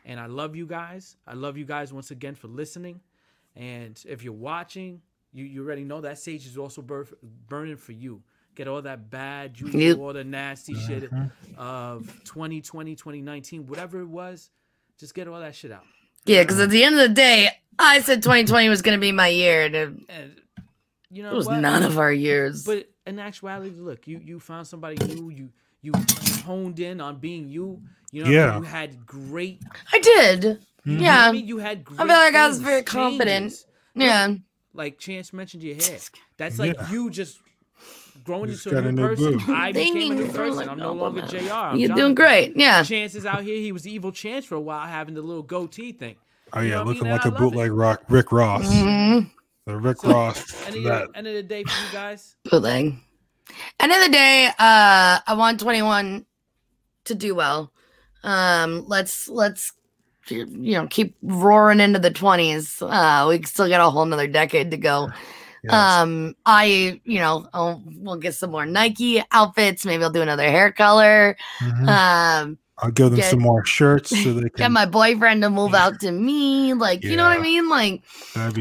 And 0.06 0.20
I 0.20 0.26
love 0.26 0.56
you 0.56 0.66
guys. 0.66 1.16
I 1.28 1.34
love 1.34 1.58
you 1.58 1.66
guys 1.66 1.94
once 1.94 2.12
again 2.12 2.36
for 2.36 2.48
listening. 2.48 3.02
And 3.56 4.02
if 4.08 4.24
you're 4.24 4.34
watching, 4.34 5.02
you, 5.34 5.46
you 5.46 5.64
already 5.64 5.84
know 5.84 6.02
that 6.02 6.18
sage 6.18 6.46
is 6.48 6.58
also 6.58 6.82
bur- 6.82 7.08
burning 7.48 7.78
for 7.78 7.92
you. 7.92 8.24
Get 8.56 8.68
all 8.68 8.82
that 8.82 9.10
bad 9.10 9.54
juju, 9.54 9.78
Yep. 9.78 9.98
all 10.00 10.14
the 10.14 10.24
nasty 10.24 10.74
shit 10.74 11.12
Mm-hmm. 11.12 11.58
of 11.60 12.08
2020, 12.26 12.96
2019, 12.96 13.68
whatever 13.68 14.02
it 14.02 14.08
was. 14.08 14.50
Just 15.00 15.14
get 15.14 15.28
all 15.28 15.40
that 15.40 15.56
shit 15.56 15.72
out. 15.72 15.84
Yeah, 16.26 16.44
because 16.44 16.60
at 16.60 16.70
the 16.70 16.84
end 16.84 16.96
of 16.96 17.02
the 17.02 17.14
day, 17.14 17.50
I 17.80 18.02
said 18.02 18.22
2020 18.24 18.70
was 18.70 18.82
going 18.82 18.98
to 18.98 19.02
be 19.02 19.12
my 19.12 19.28
year, 19.28 19.64
and 19.64 19.76
it, 19.76 19.90
And 20.10 20.42
you 21.12 21.24
know 21.24 21.32
it 21.32 21.36
was 21.36 21.48
what? 21.48 21.60
none 21.60 21.84
of 21.84 21.98
our 22.00 22.12
years. 22.14 22.64
But 22.64 22.90
in 23.06 23.20
actuality, 23.20 23.72
look, 23.78 24.08
you 24.08 24.20
you 24.24 24.40
found 24.40 24.68
somebody 24.68 24.96
new. 25.08 25.30
You 25.30 25.50
you 25.82 25.92
honed 26.46 26.80
in 26.80 27.02
on 27.02 27.18
being 27.18 27.48
you. 27.50 27.82
You 28.12 28.26
know, 28.26 28.30
Yeah. 28.30 28.58
you 28.58 28.64
had 28.64 29.06
great. 29.06 29.62
I 29.94 30.00
did. 30.00 30.42
Mm-hmm. 30.86 31.00
Yeah. 31.00 31.28
I 31.28 31.32
mean, 31.32 31.48
you 31.48 31.58
had. 31.60 31.84
Great 31.84 32.00
I 32.00 32.04
feel 32.06 32.16
like 32.16 32.36
I 32.36 32.48
was 32.48 32.58
things, 32.58 32.68
very 32.68 32.84
confident. 32.84 33.52
changes. 33.52 33.66
Yeah. 33.96 34.34
Like 34.74 35.00
Chance 35.00 35.34
mentioned 35.34 35.64
your 35.64 35.76
hair. 35.76 35.98
That's 36.38 36.60
like 36.60 36.76
Yeah. 36.76 36.92
you 36.92 37.10
just 37.10 37.40
growing 38.24 38.50
Just 38.52 38.66
into 38.68 38.78
a 38.78 38.82
got 38.82 38.94
new, 38.94 39.04
a 39.06 39.10
new 39.10 39.16
person. 39.16 39.38
boo. 39.40 39.54
I 39.54 39.72
became 39.72 39.96
a 39.98 40.00
you 40.00 40.14
new 40.16 40.26
for 40.28 40.34
person. 40.34 40.56
letting 40.58 40.72
I'm 40.72 40.78
me 40.78 40.84
no 40.84 40.94
know 40.94 41.02
longer 41.02 41.22
that. 41.22 41.30
Jr. 41.30 41.38
I'm 41.38 41.78
You're 41.78 41.88
Jonathan. 41.88 41.96
doing 41.96 42.16
great. 42.16 42.54
Yeah. 42.58 42.84
Chance 42.84 43.16
is 43.16 43.26
out 43.26 43.44
here. 43.44 43.56
He 43.56 43.72
was 43.72 43.88
evil 43.88 44.12
Chance 44.12 44.46
for 44.46 44.56
a 44.56 44.62
while, 44.62 44.86
having 44.88 45.14
the 45.16 45.22
little 45.22 45.44
goatee 45.44 45.92
thing. 45.94 46.16
Oh 46.54 46.60
You 46.62 46.70
yeah, 46.70 46.76
know 46.76 46.80
what 46.80 46.84
I 46.84 46.88
looking 46.90 47.04
mean? 47.04 47.12
like 47.14 47.26
And 47.26 47.34
a 47.34 47.36
I 47.36 47.40
bootleg 47.40 47.72
rock 47.72 48.02
Rick 48.10 48.32
Ross. 48.32 48.72
Mhm. 48.74 49.32
The 49.66 49.78
Rick 49.78 49.98
So, 50.02 50.10
Ross. 50.10 50.66
End 50.68 50.76
of, 50.78 50.84
That 50.84 51.12
the, 51.12 51.18
end 51.18 51.28
of 51.28 51.34
the 51.36 51.44
day 51.44 51.64
for 51.64 51.86
you 51.86 51.92
guys. 51.92 52.36
Bootleg. 52.50 52.96
End 53.80 53.92
of 53.92 54.00
the 54.04 54.10
day, 54.10 54.48
uh, 54.48 55.20
I 55.28 55.34
want 55.38 55.60
21 55.60 56.26
to 57.06 57.16
do 57.16 57.36
well. 57.36 57.72
Um, 58.24 58.86
let's 58.88 59.28
let's 59.28 59.74
you 60.28 60.46
know 60.46 60.88
keep 60.88 61.18
roaring 61.22 61.80
into 61.80 62.00
the 62.00 62.12
20s. 62.12 62.82
Uh, 62.82 63.28
we 63.28 63.42
still 63.44 63.68
got 63.68 63.86
a 63.86 63.90
whole 63.90 64.06
nother 64.06 64.28
decade 64.28 64.72
to 64.72 64.78
go. 64.78 65.10
yes. 65.64 65.74
Um, 65.74 66.36
I 66.46 67.02
you 67.04 67.20
know 67.20 67.48
I'll, 67.54 67.84
we'll 67.98 68.18
get 68.18 68.36
some 68.36 68.52
more 68.52 68.66
Nike 68.66 69.22
outfits. 69.32 69.86
Maybe 69.86 70.04
I'll 70.04 70.12
do 70.12 70.22
another 70.22 70.50
hair 70.50 70.72
color. 70.72 71.36
Mhm. 71.60 71.88
Um, 71.88 72.58
I'll 72.80 72.92
give 72.92 73.12
them 73.12 73.18
get- 73.20 73.30
some 73.30 73.40
more 73.40 73.64
shirts 73.66 74.10
so 74.10 74.34
they 74.34 74.42
can 74.50 74.52
get 74.56 74.72
my 74.72 74.86
boyfriend 74.86 75.44
to 75.44 75.50
move 75.50 75.74
out 75.74 76.00
to 76.02 76.12
me. 76.12 76.74
Like 76.74 77.04
you 77.04 77.16
know 77.16 77.26
what 77.26 77.38
I 77.38 77.42
mean? 77.42 77.70
Like 77.70 78.04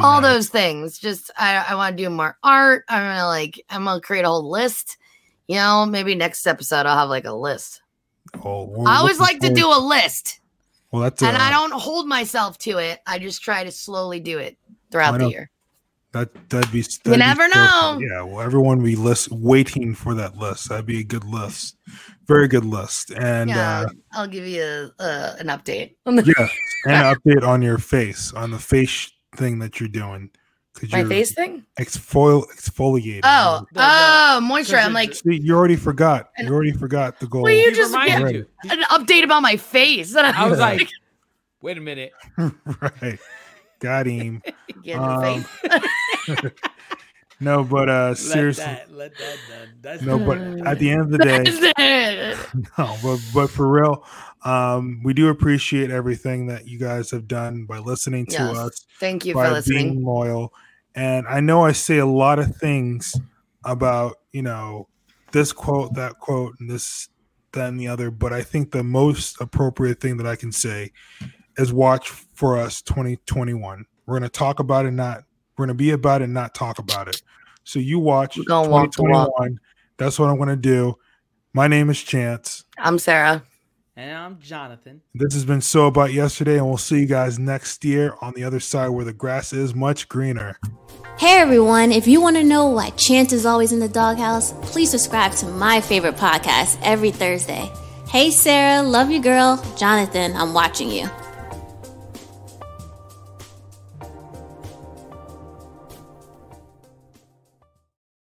all 0.01 0.21
nice. 0.21 0.23
those 0.23 0.49
things. 0.49 0.99
Just 0.99 1.31
I 1.39 1.65
I 1.69 1.75
want 1.75 1.97
to 1.97 2.03
do 2.03 2.11
more 2.11 2.37
art. 2.43 2.85
I'm 2.89 3.03
gonna 3.03 3.27
like 3.27 3.65
I'm 3.71 3.85
gonna 3.85 4.01
create 4.01 4.25
a 4.25 4.29
whole 4.29 4.49
list. 4.51 4.97
You 5.49 5.57
know, 5.57 5.87
maybe 5.87 6.15
next 6.15 6.47
episode 6.47 6.87
I'll 6.87 6.99
have 6.99 7.09
like 7.09 7.25
a 7.25 7.33
list. 7.33 7.81
Oh, 8.45 8.85
I 8.85 8.99
always 8.99 9.19
like 9.19 9.41
to 9.41 9.53
do 9.53 9.67
a 9.67 9.81
list, 9.81 10.41
Well, 10.93 11.03
that's 11.03 11.21
and 11.23 11.37
uh, 11.37 11.41
I 11.41 11.51
don't 11.51 11.73
hold 11.73 12.07
myself 12.07 12.59
to 12.59 12.79
it. 12.79 13.01
I 13.07 13.19
just 13.19 13.43
try 13.43 13.65
to 13.65 13.73
slowly 13.73 14.21
do 14.21 14.39
it 14.39 14.57
throughout 14.93 15.19
the 15.19 15.29
year. 15.29 15.51
That 16.13 16.31
that'd 16.49 16.73
be. 16.73 16.81
that'd 16.83 17.05
be 17.05 17.17
never 17.17 17.49
so 17.49 17.55
know. 17.55 18.01
Yeah, 18.01 18.23
well, 18.23 18.41
everyone 18.41 18.83
be 18.83 18.97
list 18.97 19.31
waiting 19.31 19.95
for 19.95 20.15
that 20.15 20.37
list. 20.37 20.69
That'd 20.69 20.87
be 20.87 20.99
a 21.01 21.05
good 21.05 21.25
list, 21.25 21.77
very 22.27 22.49
good 22.49 22.65
list, 22.65 23.13
and 23.13 23.49
yeah, 23.49 23.83
uh, 23.83 23.89
I'll 24.13 24.27
give 24.27 24.45
you 24.47 24.63
a, 24.99 25.03
uh, 25.03 25.37
an 25.39 25.47
update. 25.47 25.95
On 26.07 26.17
the 26.17 26.25
yeah, 26.25 26.49
and 26.87 26.95
an 27.07 27.15
update 27.15 27.47
on 27.47 27.63
your 27.63 27.79
face 27.79 28.33
on 28.33 28.51
the 28.51 28.59
face 28.59 29.13
thing 29.37 29.61
that 29.61 29.79
you're 29.79 29.89
doing 29.89 30.31
because 30.75 30.91
My 30.91 31.01
you're 31.01 31.09
face 31.09 31.33
thing. 31.33 31.65
exfol 31.79 32.45
exfoliating. 32.57 33.21
Oh, 33.23 33.65
The- 33.73 33.79
the- 33.81 33.87
oh, 33.87 34.41
moisture. 34.43 34.79
I'm 34.79 34.93
like, 34.93 35.15
See, 35.15 35.39
you 35.41 35.55
already 35.55 35.77
forgot. 35.77 36.31
And- 36.37 36.49
You 36.49 36.55
already 36.55 36.73
forgot 36.73 37.21
the 37.21 37.27
goal. 37.29 37.43
Well, 37.43 37.53
you 37.53 37.73
just 37.73 37.93
reminded 37.93 38.33
get- 38.33 38.35
you. 38.35 38.71
an 38.79 38.83
update 38.85 39.23
about 39.23 39.43
my 39.43 39.57
face. 39.57 40.15
And 40.17 40.27
I 40.37 40.49
was 40.49 40.59
like, 40.59 40.89
wait 41.63 41.77
a 41.79 41.81
minute. 41.81 42.13
right, 42.37 43.19
got 43.79 44.07
him. 44.07 44.43
Get 44.83 44.97
in 44.97 45.03
the 45.03 45.09
um, 45.09 45.43
face. 45.45 45.83
No, 47.43 47.65
but 47.65 47.89
uh, 47.89 48.09
Let 48.11 48.17
seriously, 48.19 48.65
that, 48.65 48.93
let 48.93 49.17
that. 49.17 49.69
That's 49.81 50.03
no, 50.03 50.19
but 50.19 50.39
at 50.67 50.79
the 50.79 50.91
end 50.91 51.01
of 51.01 51.11
the 51.11 51.19
day, 51.19 52.35
no, 52.79 52.99
but 53.03 53.17
but 53.33 53.51
for 53.51 53.67
real, 53.67 54.05
um, 54.45 55.01
we 55.03 55.15
do 55.15 55.29
appreciate 55.29 55.91
everything 55.91 56.49
that 56.49 56.67
you 56.69 56.79
guys 56.79 57.11
have 57.13 57.27
done 57.27 57.65
by 57.65 57.79
listening 57.79 58.27
to 58.27 58.33
Yes. 58.33 58.59
us, 58.59 58.87
Thank 58.99 59.25
you 59.25 59.33
by 59.33 59.47
for 59.49 59.53
listening. 59.55 59.95
being 59.95 60.05
loyal. 60.05 60.53
And 60.95 61.27
I 61.27 61.41
know 61.41 61.63
I 61.65 61.73
say 61.73 61.97
a 61.97 62.05
lot 62.05 62.39
of 62.39 62.57
things 62.57 63.15
about 63.65 64.17
you 64.33 64.43
know 64.43 64.89
this 65.33 65.55
quote, 65.55 65.95
that 65.95 66.19
quote, 66.19 66.57
and 66.61 66.69
this, 66.69 67.09
that, 67.53 67.71
and 67.71 67.81
the 67.81 67.89
other, 67.89 68.11
but 68.11 68.35
I 68.35 68.43
think 68.43 68.71
the 68.71 68.85
most 68.85 69.41
appropriate 69.41 69.99
thing 69.99 70.19
that 70.19 70.27
I 70.27 70.37
can 70.37 70.53
say 70.53 70.93
is 71.57 71.73
watch 71.73 72.11
for 72.11 72.59
us 72.59 72.83
2021. 72.83 73.87
We're 74.05 74.17
gonna 74.19 74.29
talk 74.29 74.61
about 74.61 74.85
it, 74.85 74.91
not 74.91 75.23
we're 75.61 75.67
gonna 75.67 75.75
be 75.75 75.91
about 75.91 76.23
it, 76.23 76.25
and 76.25 76.35
not 76.35 76.55
talk 76.55 76.79
about 76.79 77.07
it. 77.09 77.23
So 77.65 77.79
you 77.79 77.99
watch 77.99 78.39
We're 78.39 78.45
gonna 78.45 78.69
walk 78.71 78.93
the 78.93 79.03
walk. 79.03 79.29
2021. 79.37 79.61
That's 79.99 80.19
what 80.19 80.31
I'm 80.31 80.39
gonna 80.39 80.57
do. 80.57 80.97
My 81.53 81.69
name 81.69 81.91
is 81.91 82.03
Chance. 82.03 82.65
I'm 82.79 82.99
Sarah. 82.99 83.43
and 83.95 84.17
I'm 84.17 84.41
Jonathan. 84.41 85.03
This 85.15 85.35
has 85.35 85.45
been 85.45 85.61
so 85.61 85.87
about 85.87 86.13
yesterday, 86.15 86.57
and 86.57 86.67
we'll 86.67 86.79
see 86.79 87.01
you 87.01 87.07
guys 87.07 87.39
next 87.39 87.85
year 87.85 88.15
on 88.23 88.33
the 88.35 88.45
other 88.45 88.59
side 88.61 88.89
where 88.89 89.05
the 89.05 89.13
grass 89.13 89.53
is 89.53 89.75
much 89.75 90.09
greener. 90.09 90.59
Hey 91.19 91.39
everyone, 91.39 91.93
if 91.93 92.07
you 92.09 92.23
want 92.23 92.37
to 92.37 92.43
know 92.43 92.69
why 92.69 92.91
Chance 92.91 93.35
is 93.35 93.45
always 93.45 93.73
in 93.73 93.81
the 93.81 93.89
doghouse, 93.89 94.55
please 94.73 94.91
subscribe 94.91 95.33
to 95.33 95.47
my 95.47 95.83
favorite 95.83 96.17
podcast 96.17 96.79
every 96.83 97.11
Thursday. 97.11 97.71
Hey 98.09 98.31
Sarah, 98.31 98.83
love 98.83 99.11
you 99.11 99.21
girl. 99.21 99.63
Jonathan, 99.77 100.35
I'm 100.35 100.55
watching 100.55 100.89
you. 100.91 101.11